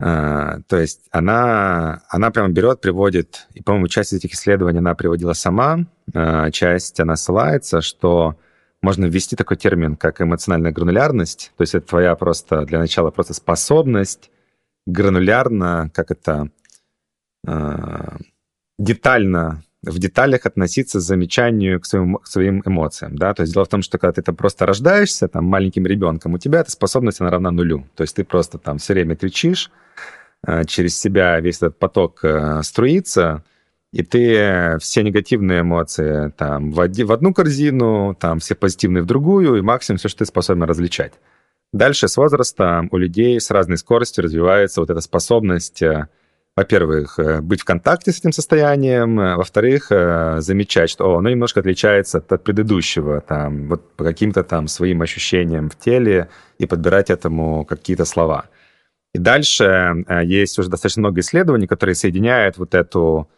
А, 0.00 0.60
то 0.68 0.78
есть 0.78 1.00
она, 1.10 2.02
она 2.08 2.30
прямо 2.30 2.50
берет, 2.50 2.80
приводит, 2.80 3.48
и, 3.54 3.62
по-моему, 3.62 3.88
часть 3.88 4.12
этих 4.12 4.32
исследований 4.34 4.78
она 4.78 4.94
приводила 4.94 5.32
сама, 5.32 5.86
а, 6.14 6.50
часть 6.52 7.00
она 7.00 7.16
ссылается, 7.16 7.80
что 7.80 8.36
можно 8.84 9.06
ввести 9.06 9.34
такой 9.34 9.56
термин, 9.56 9.96
как 9.96 10.20
эмоциональная 10.20 10.70
гранулярность. 10.70 11.52
То 11.56 11.62
есть 11.62 11.74
это 11.74 11.86
твоя 11.86 12.14
просто, 12.14 12.64
для 12.66 12.78
начала, 12.78 13.10
просто 13.10 13.32
способность 13.32 14.30
гранулярно, 14.86 15.90
как 15.94 16.10
это, 16.10 16.50
э, 17.46 18.16
детально, 18.78 19.62
в 19.82 19.98
деталях 19.98 20.46
относиться 20.46 20.98
к 20.98 21.02
замечанию 21.02 21.80
к 21.80 21.86
своим, 21.86 22.16
к 22.16 22.26
своим 22.26 22.62
эмоциям. 22.64 23.16
Да? 23.16 23.32
То 23.34 23.42
есть 23.42 23.54
дело 23.54 23.64
в 23.64 23.68
том, 23.68 23.82
что 23.82 23.98
когда 23.98 24.12
ты 24.12 24.20
это 24.20 24.32
просто 24.32 24.66
рождаешься 24.66 25.28
там, 25.28 25.44
маленьким 25.44 25.86
ребенком, 25.86 26.34
у 26.34 26.38
тебя 26.38 26.60
эта 26.60 26.70
способность, 26.70 27.20
она 27.20 27.30
равна 27.30 27.50
нулю. 27.50 27.86
То 27.94 28.02
есть 28.02 28.16
ты 28.16 28.24
просто 28.24 28.58
там 28.58 28.78
все 28.78 28.92
время 28.92 29.16
кричишь, 29.16 29.70
э, 30.46 30.64
через 30.66 30.98
себя 30.98 31.40
весь 31.40 31.56
этот 31.56 31.78
поток 31.78 32.22
э, 32.22 32.62
струится, 32.62 33.44
и 33.94 34.02
ты 34.02 34.76
все 34.80 35.04
негативные 35.04 35.60
эмоции 35.60 36.32
там 36.36 36.72
в, 36.72 36.76
в 36.76 37.12
одну 37.12 37.32
корзину, 37.32 38.16
там 38.18 38.40
все 38.40 38.56
позитивные 38.56 39.02
в 39.02 39.06
другую, 39.06 39.54
и 39.54 39.60
максимум 39.60 39.98
все, 39.98 40.08
что 40.08 40.18
ты 40.18 40.24
способен 40.26 40.64
различать. 40.64 41.12
Дальше 41.72 42.08
с 42.08 42.16
возрастом 42.16 42.88
у 42.90 42.96
людей 42.96 43.40
с 43.40 43.52
разной 43.52 43.78
скоростью 43.78 44.24
развивается 44.24 44.80
вот 44.80 44.90
эта 44.90 45.00
способность, 45.00 45.80
э, 45.82 46.08
во-первых, 46.56 47.20
э, 47.20 47.40
быть 47.40 47.60
в 47.60 47.64
контакте 47.64 48.10
с 48.10 48.18
этим 48.18 48.32
состоянием, 48.32 49.20
э, 49.20 49.36
во-вторых, 49.36 49.88
замечать, 49.90 50.90
что 50.90 51.04
о, 51.04 51.18
оно 51.18 51.30
немножко 51.30 51.60
отличается 51.60 52.18
от 52.18 52.42
предыдущего, 52.42 53.20
там, 53.20 53.68
вот 53.68 53.96
по 53.96 54.02
каким-то 54.02 54.42
там 54.42 54.66
своим 54.66 55.02
ощущениям 55.02 55.70
в 55.70 55.78
теле 55.78 56.28
и 56.58 56.66
подбирать 56.66 57.10
этому 57.10 57.64
какие-то 57.64 58.04
слова. 58.04 58.46
И 59.12 59.18
дальше 59.18 60.04
есть 60.24 60.58
уже 60.58 60.68
достаточно 60.68 61.00
много 61.00 61.20
исследований, 61.20 61.68
которые 61.68 61.94
соединяют 61.94 62.58
вот 62.58 62.74
эту 62.74 63.28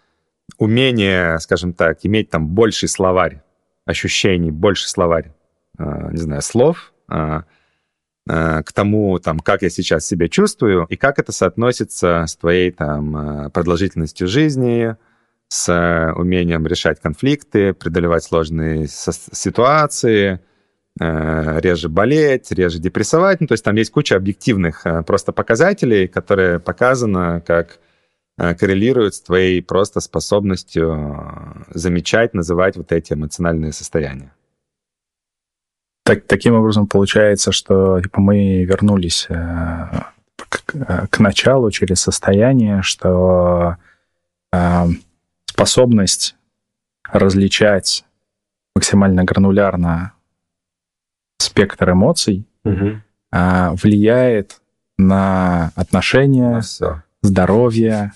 умение, 0.59 1.39
скажем 1.41 1.73
так, 1.73 1.99
иметь 2.03 2.31
там 2.31 2.49
больший 2.49 2.89
словарь 2.89 3.43
ощущений, 3.85 4.51
больше 4.51 4.89
словарь, 4.89 5.33
э, 5.79 6.11
не 6.13 6.19
знаю, 6.19 6.43
слов 6.43 6.93
э, 7.11 7.43
э, 8.29 8.63
к 8.63 8.73
тому, 8.73 9.19
там, 9.19 9.39
как 9.41 9.63
я 9.63 9.71
сейчас 9.71 10.07
себя 10.07 10.29
чувствую 10.29 10.87
и 10.89 10.97
как 10.97 11.19
это 11.19 11.33
соотносится 11.33 12.25
с 12.27 12.37
твоей 12.37 12.71
там 12.71 13.51
продолжительностью 13.53 14.29
жизни, 14.29 14.97
с 15.49 16.13
умением 16.17 16.67
решать 16.67 17.01
конфликты, 17.01 17.73
преодолевать 17.73 18.25
сложные 18.25 18.89
ситуации, 18.89 20.41
реже 20.99 21.89
болеть, 21.89 22.51
реже 22.51 22.81
депрессовать. 22.81 23.41
Ну, 23.41 23.47
то 23.47 23.53
есть 23.53 23.63
там 23.63 23.77
есть 23.77 23.93
куча 23.93 24.17
объективных 24.17 24.85
просто 25.07 25.31
показателей, 25.31 26.09
которые 26.09 26.59
показано 26.59 27.41
как 27.47 27.79
коррелирует 28.37 29.15
с 29.15 29.21
твоей 29.21 29.63
просто 29.63 30.01
способностью 30.01 30.93
э, 30.93 31.79
замечать, 31.79 32.35
называть 32.35 32.77
вот 32.77 32.93
эти 32.93 33.15
эмоциональные 33.15 33.73
состояния. 33.73 34.33
Так, 36.05 36.25
таким 36.27 36.55
образом 36.55 36.87
получается, 36.87 37.51
что 37.51 38.01
типа, 38.01 38.21
мы 38.21 38.65
вернулись 38.65 39.27
э, 39.29 39.89
к, 40.37 41.09
к 41.09 41.19
началу 41.19 41.71
через 41.71 42.01
состояние, 42.01 42.83
что 42.83 43.77
э, 44.53 44.85
способность 45.47 46.37
различать 47.11 48.05
максимально 48.75 49.25
гранулярно 49.25 50.13
спектр 51.39 51.91
эмоций 51.91 52.47
угу. 52.65 53.01
э, 53.33 53.71
влияет 53.83 54.61
на 54.99 55.73
отношения, 55.75 56.61
на 56.61 57.03
здоровье, 57.23 58.13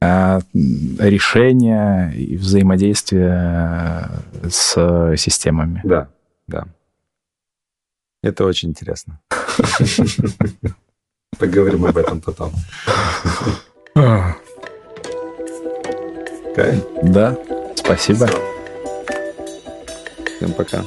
решения 0.00 2.10
и 2.12 2.36
взаимодействия 2.36 4.08
с 4.48 5.14
системами. 5.16 5.80
Да, 5.84 6.08
да. 6.46 6.64
Это 8.22 8.44
очень 8.44 8.70
интересно. 8.70 9.20
Поговорим 11.38 11.86
об 11.86 11.96
этом 11.96 12.20
потом. 12.20 12.52
Да, 17.02 17.36
спасибо. 17.76 18.28
Всем 20.36 20.52
пока. 20.52 20.84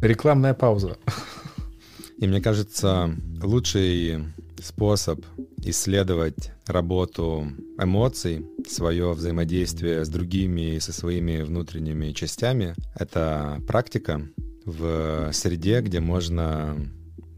Рекламная 0.00 0.54
пауза. 0.54 0.96
И 2.18 2.26
мне 2.26 2.40
кажется, 2.40 3.10
лучший 3.42 4.24
способ 4.62 5.24
исследовать 5.62 6.52
работу 6.66 7.46
эмоций, 7.78 8.46
свое 8.68 9.12
взаимодействие 9.12 10.04
с 10.04 10.08
другими 10.08 10.76
и 10.76 10.80
со 10.80 10.92
своими 10.92 11.42
внутренними 11.42 12.12
частями. 12.12 12.74
Это 12.94 13.60
практика 13.66 14.22
в 14.64 15.30
среде, 15.32 15.80
где 15.80 16.00
можно 16.00 16.76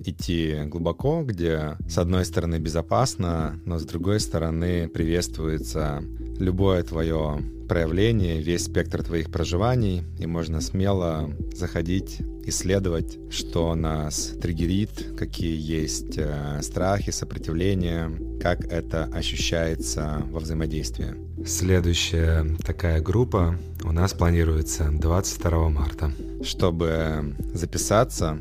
идти 0.00 0.62
глубоко, 0.66 1.22
где 1.22 1.76
с 1.88 1.98
одной 1.98 2.24
стороны 2.24 2.58
безопасно, 2.58 3.60
но 3.64 3.78
с 3.78 3.84
другой 3.84 4.20
стороны 4.20 4.88
приветствуется 4.88 6.02
любое 6.38 6.82
твое 6.82 7.40
проявление, 7.68 8.40
весь 8.40 8.64
спектр 8.64 9.02
твоих 9.02 9.30
проживаний, 9.30 10.02
и 10.18 10.26
можно 10.26 10.60
смело 10.60 11.30
заходить, 11.54 12.20
исследовать, 12.48 13.18
что 13.30 13.74
нас 13.74 14.32
триггерит, 14.40 15.16
какие 15.16 15.58
есть 15.58 16.16
э, 16.16 16.60
страхи, 16.62 17.10
сопротивления, 17.10 18.10
как 18.40 18.64
это 18.64 19.04
ощущается 19.04 20.22
во 20.30 20.40
взаимодействии. 20.40 21.14
Следующая 21.46 22.56
такая 22.64 23.00
группа 23.00 23.58
у 23.84 23.92
нас 23.92 24.12
планируется 24.12 24.90
22 24.90 25.68
марта. 25.68 26.12
Чтобы 26.42 27.34
записаться, 27.54 28.38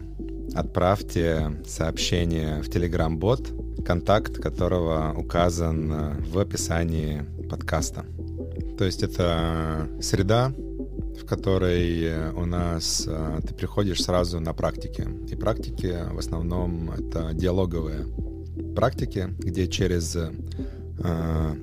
отправьте 0.54 1.62
сообщение 1.66 2.62
в 2.62 2.70
Telegram-бот, 2.70 3.84
контакт 3.86 4.38
которого 4.42 5.14
указан 5.16 6.22
в 6.32 6.40
описании 6.40 7.24
подкаста. 7.50 8.06
То 8.78 8.86
есть 8.86 9.04
это 9.04 9.88
среда, 10.02 10.54
в 11.20 11.26
которой 11.26 12.32
у 12.34 12.46
нас 12.46 13.06
э, 13.08 13.40
ты 13.48 13.54
приходишь 13.54 14.04
сразу 14.04 14.40
на 14.40 14.54
практики. 14.54 15.08
И 15.30 15.36
практики 15.36 15.96
в 16.12 16.18
основном 16.18 16.92
это 16.92 17.32
диалоговые 17.34 18.06
практики, 18.76 19.28
где 19.40 19.68
через 19.68 20.16
э, 20.16 20.32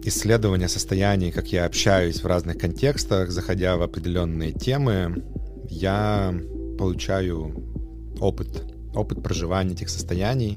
исследование 0.02 0.68
состояний, 0.68 1.30
как 1.30 1.52
я 1.52 1.66
общаюсь 1.66 2.22
в 2.22 2.26
разных 2.26 2.58
контекстах, 2.58 3.30
заходя 3.30 3.76
в 3.76 3.82
определенные 3.82 4.52
темы, 4.52 5.24
я 5.68 6.34
получаю 6.78 7.54
опыт 8.20 8.74
опыт 8.94 9.22
проживания 9.22 9.72
этих 9.72 9.88
состояний, 9.88 10.56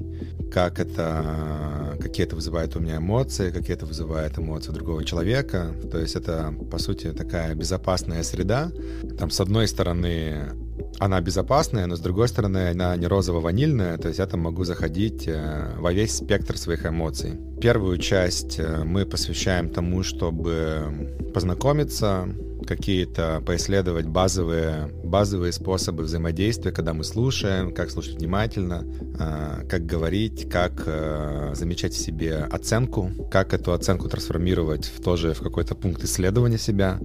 как 0.52 0.78
это, 0.78 1.96
какие 2.00 2.26
это 2.26 2.36
вызывает 2.36 2.76
у 2.76 2.80
меня 2.80 2.96
эмоции, 2.96 3.50
какие 3.50 3.76
это 3.76 3.86
вызывает 3.86 4.38
эмоции 4.38 4.72
другого 4.72 5.04
человека. 5.04 5.74
То 5.90 5.98
есть 5.98 6.16
это, 6.16 6.54
по 6.70 6.78
сути, 6.78 7.12
такая 7.12 7.54
безопасная 7.54 8.22
среда. 8.22 8.70
Там, 9.18 9.30
с 9.30 9.40
одной 9.40 9.68
стороны, 9.68 10.52
она 10.98 11.20
безопасная, 11.20 11.86
но 11.86 11.96
с 11.96 12.00
другой 12.00 12.28
стороны, 12.28 12.70
она 12.70 12.96
не 12.96 13.06
розово-ванильная, 13.06 13.98
то 13.98 14.08
есть 14.08 14.18
я 14.18 14.26
там 14.26 14.40
могу 14.40 14.64
заходить 14.64 15.28
э, 15.28 15.74
во 15.78 15.92
весь 15.92 16.16
спектр 16.16 16.56
своих 16.56 16.86
эмоций. 16.86 17.38
Первую 17.60 17.98
часть 17.98 18.58
э, 18.58 18.84
мы 18.84 19.06
посвящаем 19.06 19.68
тому, 19.68 20.02
чтобы 20.02 21.08
познакомиться, 21.34 22.28
какие-то 22.68 23.42
поисследовать 23.46 24.06
базовые, 24.06 24.90
базовые 25.02 25.52
способы 25.52 26.02
взаимодействия, 26.02 26.70
когда 26.70 26.92
мы 26.92 27.02
слушаем, 27.02 27.72
как 27.72 27.90
слушать 27.90 28.16
внимательно, 28.16 28.84
а, 29.18 29.64
как 29.68 29.86
говорить, 29.86 30.50
как 30.50 30.82
э, 30.84 31.52
замечать 31.54 31.94
в 31.94 31.98
себе 31.98 32.46
оценку, 32.50 33.10
как 33.30 33.54
эту 33.54 33.72
оценку 33.72 34.08
трансформировать 34.08 34.84
в 34.84 35.02
тоже 35.02 35.32
в 35.32 35.40
какой-то 35.40 35.74
пункт 35.74 36.04
исследования 36.04 36.58
себя, 36.58 37.00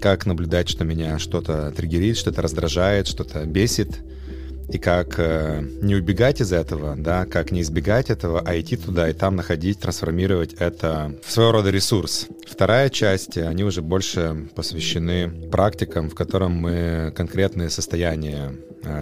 как 0.00 0.26
наблюдать, 0.26 0.68
что 0.68 0.84
меня 0.84 1.20
что-то 1.20 1.70
триггерит, 1.70 2.16
что-то 2.16 2.42
раздражает, 2.42 3.06
что-то 3.06 3.44
бесит, 3.44 4.00
и 4.68 4.78
как 4.78 5.18
э, 5.18 5.62
не 5.80 5.94
убегать 5.94 6.40
из 6.40 6.52
этого, 6.52 6.94
да, 6.96 7.24
как 7.24 7.50
не 7.50 7.62
избегать 7.62 8.10
этого, 8.10 8.42
а 8.44 8.58
идти 8.58 8.76
туда 8.76 9.08
и 9.08 9.12
там 9.12 9.36
находить, 9.36 9.80
трансформировать 9.80 10.54
это 10.54 11.14
в 11.24 11.30
своего 11.32 11.52
рода 11.52 11.70
ресурс. 11.70 12.26
Вторая 12.46 12.90
часть, 12.90 13.38
они 13.38 13.64
уже 13.64 13.82
больше 13.82 14.48
посвящены 14.54 15.28
практикам, 15.50 16.10
в 16.10 16.14
котором 16.14 16.52
мы 16.52 17.12
конкретные 17.16 17.70
состояния 17.70 18.52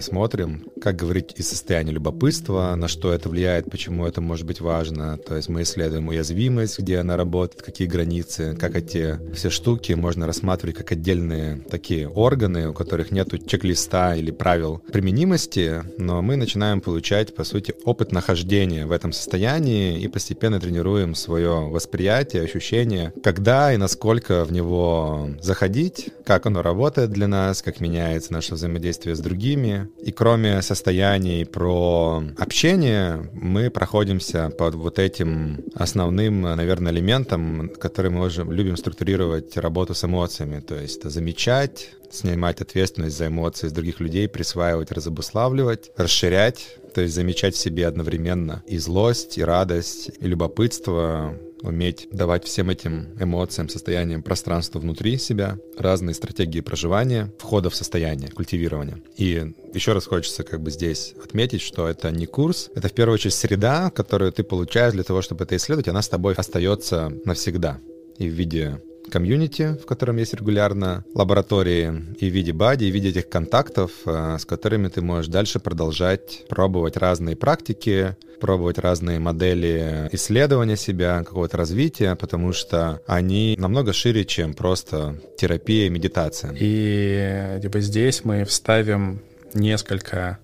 смотрим, 0.01 0.67
как 0.81 0.97
говорить 0.97 1.35
из 1.37 1.49
состояния 1.49 1.93
любопытства, 1.93 2.75
на 2.77 2.89
что 2.89 3.13
это 3.13 3.29
влияет, 3.29 3.71
почему 3.71 4.07
это 4.07 4.21
может 4.21 4.47
быть 4.47 4.61
важно. 4.61 5.19
То 5.19 5.37
есть 5.37 5.49
мы 5.49 5.63
исследуем 5.63 6.09
уязвимость, 6.09 6.79
где 6.79 6.99
она 6.99 7.17
работает, 7.17 7.63
какие 7.63 7.89
границы, 7.89 8.57
как 8.59 8.77
эти 8.77 9.19
все 9.35 9.51
штуки 9.51 9.93
можно 9.93 10.27
рассматривать 10.27 10.77
как 10.77 10.93
отдельные 10.93 11.59
такие 11.71 12.09
органы, 12.09 12.69
у 12.69 12.73
которых 12.73 13.11
нет 13.11 13.29
чек-листа 13.47 14.15
или 14.17 14.31
правил 14.31 14.83
применимости, 14.93 15.83
но 15.99 16.23
мы 16.23 16.37
начинаем 16.37 16.81
получать, 16.81 17.35
по 17.35 17.45
сути, 17.45 17.75
опыт 17.85 18.13
нахождения 18.13 18.87
в 18.87 18.93
этом 18.93 19.13
состоянии 19.13 20.01
и 20.01 20.09
постепенно 20.09 20.61
тренируем 20.61 21.15
свое 21.15 21.69
восприятие, 21.69 22.43
ощущение, 22.43 23.13
когда 23.23 23.73
и 23.73 23.77
насколько 23.77 24.45
в 24.45 24.53
него 24.53 25.31
заходить, 25.41 26.11
как 26.25 26.47
оно 26.47 26.63
работает 26.63 27.11
для 27.11 27.29
нас, 27.29 27.63
как 27.63 27.81
меняется 27.81 28.33
наше 28.33 28.55
взаимодействие 28.55 29.15
с 29.17 29.21
другими, 29.21 29.76
И 30.03 30.13
кроме 30.13 30.63
состояний 30.63 31.45
про 31.45 32.23
общение, 32.39 33.29
мы 33.33 33.71
проходимся 33.71 34.51
под 34.51 34.75
вот 34.75 34.99
этим 34.99 35.65
основным, 35.75 36.43
наверное, 36.43 36.93
элементом, 36.93 37.71
который 37.79 38.11
мы 38.11 38.27
уже 38.27 38.45
любим 38.45 38.77
структурировать 38.77 39.57
работу 39.57 39.95
с 39.95 40.05
эмоциями. 40.05 40.61
То 40.61 40.77
есть 40.77 41.09
замечать, 41.09 41.91
снимать 42.11 42.61
ответственность 42.61 43.17
за 43.17 43.27
эмоции 43.29 43.69
с 43.69 43.73
других 43.73 44.01
людей, 44.01 44.29
присваивать, 44.29 44.93
разобуславливать, 44.93 45.91
расширять, 45.97 46.79
то 46.95 47.01
есть 47.03 47.15
замечать 47.15 47.55
в 47.55 47.59
себе 47.59 47.87
одновременно 47.87 48.63
и 48.67 48.79
злость, 48.79 49.39
и 49.39 49.45
радость, 49.45 50.11
и 50.21 50.27
любопытство, 50.27 51.37
уметь 51.63 52.09
давать 52.11 52.45
всем 52.45 52.71
этим 52.71 53.09
эмоциям, 53.21 53.69
состояниям 53.69 54.23
пространство 54.23 54.79
внутри 54.79 55.19
себя, 55.19 55.59
разные 55.77 56.15
стратегии 56.15 56.61
проживания, 56.61 57.33
входа 57.39 57.71
в 57.71 57.77
состояние, 57.77 58.31
культивирования. 58.31 59.01
И 59.17 59.53
еще 59.75 59.93
раз 59.93 60.07
хочется 60.07 60.43
как 60.43 60.61
бы 60.61 60.71
здесь 60.71 61.15
отметить, 61.23 61.63
что 61.63 61.89
это 61.89 62.11
не 62.11 62.27
курс, 62.27 62.71
это 62.75 62.89
в 62.89 62.93
первую 62.93 63.15
очередь 63.15 63.35
среда, 63.35 63.91
которую 63.91 64.33
ты 64.33 64.43
получаешь 64.43 64.93
для 64.93 65.05
того, 65.05 65.23
чтобы 65.23 65.45
это 65.45 65.57
исследовать, 65.57 65.89
она 65.89 66.03
с 66.03 66.09
тобой 66.09 66.35
остается 66.35 67.13
навсегда 67.25 67.79
и 68.19 68.29
в 68.29 68.33
виде 68.33 68.81
комьюнити, 69.11 69.77
в 69.83 69.87
котором 69.87 70.17
есть 70.17 70.35
регулярно 70.35 71.05
лаборатории, 71.15 72.05
и 72.21 72.31
в 72.31 72.33
виде 72.33 72.53
бади, 72.53 72.85
и 72.85 72.91
в 72.91 72.95
виде 72.95 73.11
этих 73.11 73.29
контактов, 73.29 73.91
э, 74.07 74.37
с 74.39 74.45
которыми 74.45 74.89
ты 74.89 75.03
можешь 75.03 75.29
дальше 75.29 75.61
продолжать 75.61 76.45
пробовать 76.49 76.97
разные 76.97 77.37
практики, 77.37 78.17
пробовать 78.41 78.79
разные 78.79 79.19
модели 79.19 80.09
исследования 80.13 80.77
себя, 80.77 81.23
какого-то 81.25 81.57
развития, 81.57 82.15
потому 82.17 82.53
что 82.53 83.01
они 83.07 83.57
намного 83.59 83.93
шире, 83.93 84.25
чем 84.25 84.55
просто 84.55 85.21
терапия 85.39 85.87
и 85.87 85.91
медитация. 85.91 86.55
И 86.59 87.59
типа 87.63 87.81
здесь 87.81 88.25
мы 88.25 88.45
вставим 88.45 89.21
несколько 89.55 90.39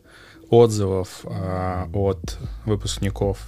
отзывов 0.51 1.25
э, 1.25 1.85
от 1.93 2.39
выпускников 2.67 3.39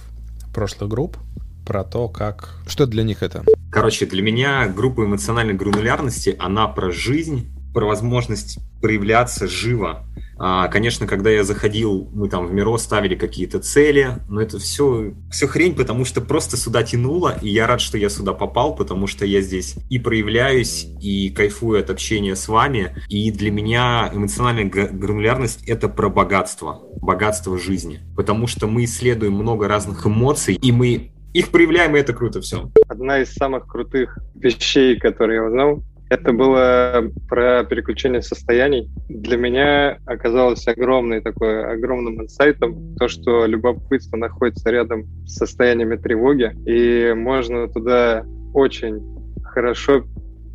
прошлых 0.53 0.89
групп, 0.89 1.17
про 1.65 1.83
то, 1.83 2.07
как... 2.07 2.55
Что 2.67 2.85
для 2.85 3.03
них 3.03 3.23
это? 3.23 3.43
Короче, 3.71 4.05
для 4.05 4.21
меня 4.21 4.67
группа 4.67 5.01
эмоциональной 5.03 5.53
гранулярности, 5.53 6.35
она 6.39 6.67
про 6.67 6.91
жизнь, 6.91 7.51
про 7.73 7.85
возможность 7.85 8.59
проявляться 8.81 9.47
живо. 9.47 10.05
А, 10.37 10.67
конечно, 10.67 11.07
когда 11.07 11.29
я 11.29 11.43
заходил, 11.43 12.09
мы 12.13 12.29
там 12.29 12.47
в 12.47 12.53
Миро 12.53 12.77
ставили 12.77 13.15
какие-то 13.15 13.59
цели, 13.59 14.19
но 14.29 14.41
это 14.41 14.59
все, 14.59 15.13
все 15.31 15.47
хрень, 15.47 15.75
потому 15.75 16.05
что 16.05 16.21
просто 16.21 16.57
сюда 16.57 16.83
тянуло, 16.83 17.37
и 17.41 17.49
я 17.49 17.67
рад, 17.67 17.81
что 17.81 17.97
я 17.97 18.09
сюда 18.09 18.33
попал, 18.33 18.75
потому 18.75 19.07
что 19.07 19.25
я 19.25 19.41
здесь 19.41 19.75
и 19.89 19.97
проявляюсь, 19.97 20.87
и 21.01 21.29
кайфую 21.29 21.79
от 21.79 21.89
общения 21.89 22.35
с 22.35 22.47
вами, 22.47 22.95
и 23.07 23.31
для 23.31 23.51
меня 23.51 24.11
эмоциональная 24.13 24.65
гранулярность— 24.65 25.63
это 25.67 25.87
про 25.87 26.09
богатство, 26.09 26.81
богатство 27.01 27.57
жизни, 27.57 28.01
потому 28.15 28.47
что 28.47 28.67
мы 28.67 28.83
исследуем 28.83 29.33
много 29.33 29.67
разных 29.67 30.05
эмоций, 30.05 30.55
и 30.55 30.71
мы 30.71 31.11
их 31.35 31.51
проявляем, 31.51 31.95
и 31.95 31.99
это 31.99 32.13
круто 32.13 32.39
все. 32.39 32.71
Одна 32.87 33.19
из 33.19 33.33
самых 33.33 33.67
крутых 33.67 34.17
вещей, 34.35 34.97
которые 34.97 35.35
я 35.35 35.43
узнал, 35.43 35.83
это 36.09 36.31
было 36.31 37.11
про 37.27 37.65
переключение 37.65 38.21
состояний. 38.21 38.89
Для 39.09 39.35
меня 39.35 39.97
оказалось 40.05 40.65
огромный 40.65 41.19
такой, 41.19 41.65
огромным 41.65 42.21
инсайтом 42.21 42.95
то, 42.95 43.09
что 43.09 43.45
любопытство 43.47 44.15
находится 44.15 44.69
рядом 44.69 45.07
с 45.25 45.35
состояниями 45.35 45.97
тревоги, 45.97 46.55
и 46.65 47.13
можно 47.13 47.67
туда 47.67 48.23
очень 48.53 49.01
хорошо 49.43 50.05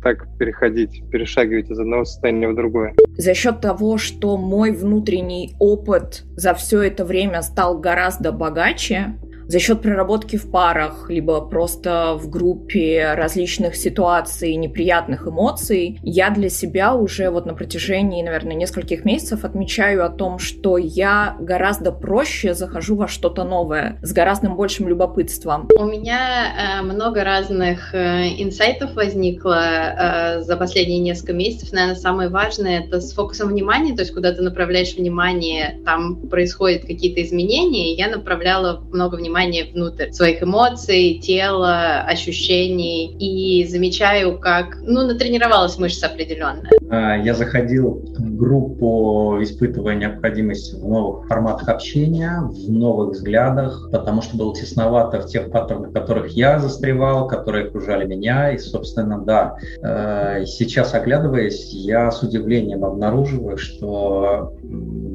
так 0.01 0.25
переходить, 0.39 1.03
перешагивать 1.11 1.69
из 1.69 1.79
одного 1.79 2.05
состояния 2.05 2.49
в 2.49 2.55
другое. 2.55 2.95
За 3.17 3.35
счет 3.35 3.61
того, 3.61 3.99
что 3.99 4.35
мой 4.35 4.71
внутренний 4.71 5.53
опыт 5.59 6.23
за 6.35 6.55
все 6.55 6.81
это 6.81 7.05
время 7.05 7.43
стал 7.43 7.77
гораздо 7.77 8.31
богаче, 8.31 9.15
за 9.51 9.59
счет 9.59 9.81
проработки 9.81 10.37
в 10.37 10.49
парах, 10.49 11.09
либо 11.09 11.41
просто 11.41 12.13
в 12.15 12.29
группе 12.29 13.15
различных 13.15 13.75
ситуаций, 13.75 14.55
неприятных 14.55 15.27
эмоций, 15.27 15.99
я 16.03 16.29
для 16.29 16.47
себя 16.47 16.95
уже 16.95 17.29
вот 17.29 17.45
на 17.45 17.53
протяжении, 17.53 18.23
наверное, 18.23 18.55
нескольких 18.55 19.03
месяцев 19.03 19.43
отмечаю 19.43 20.05
о 20.05 20.09
том, 20.09 20.39
что 20.39 20.77
я 20.77 21.35
гораздо 21.41 21.91
проще 21.91 22.53
захожу 22.53 22.95
во 22.95 23.09
что-то 23.09 23.43
новое, 23.43 23.99
с 24.01 24.13
гораздо 24.13 24.49
большим 24.49 24.87
любопытством. 24.87 25.67
У 25.77 25.83
меня 25.83 26.79
э, 26.79 26.81
много 26.83 27.25
разных 27.25 27.93
э, 27.93 28.29
инсайтов 28.41 28.95
возникло 28.95 29.59
э, 29.59 30.41
за 30.43 30.55
последние 30.55 30.99
несколько 30.99 31.33
месяцев. 31.33 31.73
Наверное, 31.73 31.95
самое 31.95 32.29
важное— 32.29 32.79
это 32.85 33.01
с 33.01 33.11
фокусом 33.11 33.49
внимания, 33.49 33.93
то 33.93 34.01
есть 34.01 34.13
куда 34.13 34.31
ты 34.31 34.43
направляешь 34.43 34.95
внимание, 34.95 35.77
там 35.83 36.15
происходят 36.29 36.83
какие-то 36.83 37.21
изменения, 37.21 37.95
я 37.95 38.07
направляла 38.07 38.81
много 38.93 39.15
внимания 39.15 39.40
внимание 39.41 39.71
внутрь 39.71 40.11
своих 40.11 40.43
эмоций, 40.43 41.19
тела, 41.21 42.01
ощущений 42.01 43.15
и 43.17 43.67
замечаю, 43.67 44.37
как, 44.37 44.77
ну, 44.81 45.05
натренировалась 45.05 45.77
мышца 45.77 46.07
определенно. 46.07 46.69
А, 46.89 47.17
я 47.17 47.33
заходил 47.33 48.03
в 48.17 48.35
группу, 48.37 49.37
испытывая 49.41 49.95
необходимость 49.95 50.73
в 50.73 50.87
новых 50.87 51.27
форматах 51.27 51.69
общения, 51.69 52.41
в 52.41 52.71
новых 52.71 53.15
взглядах, 53.15 53.89
потому 53.91 54.21
что 54.21 54.37
было 54.37 54.55
тесновато 54.55 55.21
в 55.21 55.27
тех 55.27 55.51
паттернах, 55.51 55.89
в 55.89 55.93
которых 55.93 56.31
я 56.31 56.59
застревал, 56.59 57.27
которые 57.27 57.67
окружали 57.67 58.05
меня. 58.05 58.51
И, 58.51 58.57
собственно, 58.57 59.19
да, 59.19 59.57
э, 59.81 60.45
сейчас 60.45 60.93
оглядываясь, 60.93 61.73
я 61.73 62.11
с 62.11 62.21
удивлением 62.21 62.85
обнаруживаю, 62.85 63.57
что 63.57 64.53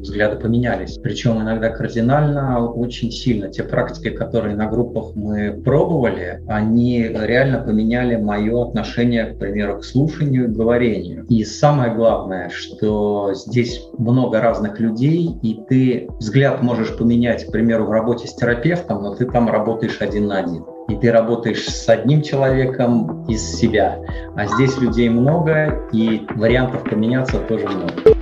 взгляды 0.01 0.37
поменялись. 0.37 0.97
Причем 1.01 1.41
иногда 1.41 1.69
кардинально, 1.69 2.65
очень 2.65 3.11
сильно. 3.11 3.49
Те 3.49 3.63
практики, 3.63 4.09
которые 4.09 4.55
на 4.55 4.67
группах 4.67 5.15
мы 5.15 5.51
пробовали, 5.51 6.41
они 6.47 7.03
реально 7.03 7.59
поменяли 7.59 8.15
мое 8.15 8.67
отношение, 8.67 9.25
к 9.25 9.39
примеру, 9.39 9.79
к 9.79 9.85
слушанию 9.85 10.45
и 10.45 10.47
говорению. 10.47 11.25
И 11.29 11.43
самое 11.43 11.93
главное, 11.93 12.49
что 12.49 13.33
здесь 13.33 13.81
много 13.97 14.41
разных 14.41 14.79
людей, 14.79 15.29
и 15.41 15.59
ты 15.67 16.07
взгляд 16.19 16.61
можешь 16.61 16.95
поменять, 16.95 17.45
к 17.45 17.51
примеру, 17.51 17.85
в 17.85 17.91
работе 17.91 18.27
с 18.27 18.35
терапевтом, 18.35 19.03
но 19.03 19.15
ты 19.15 19.25
там 19.25 19.49
работаешь 19.49 20.01
один 20.01 20.27
на 20.27 20.39
один 20.39 20.63
и 20.87 20.95
ты 20.95 21.11
работаешь 21.11 21.65
с 21.65 21.89
одним 21.89 22.21
человеком 22.21 23.25
из 23.25 23.43
себя. 23.43 23.99
А 24.35 24.45
здесь 24.45 24.77
людей 24.77 25.09
много, 25.09 25.87
и 25.91 26.25
вариантов 26.35 26.83
поменяться 26.83 27.39
тоже 27.39 27.67
много. 27.67 28.16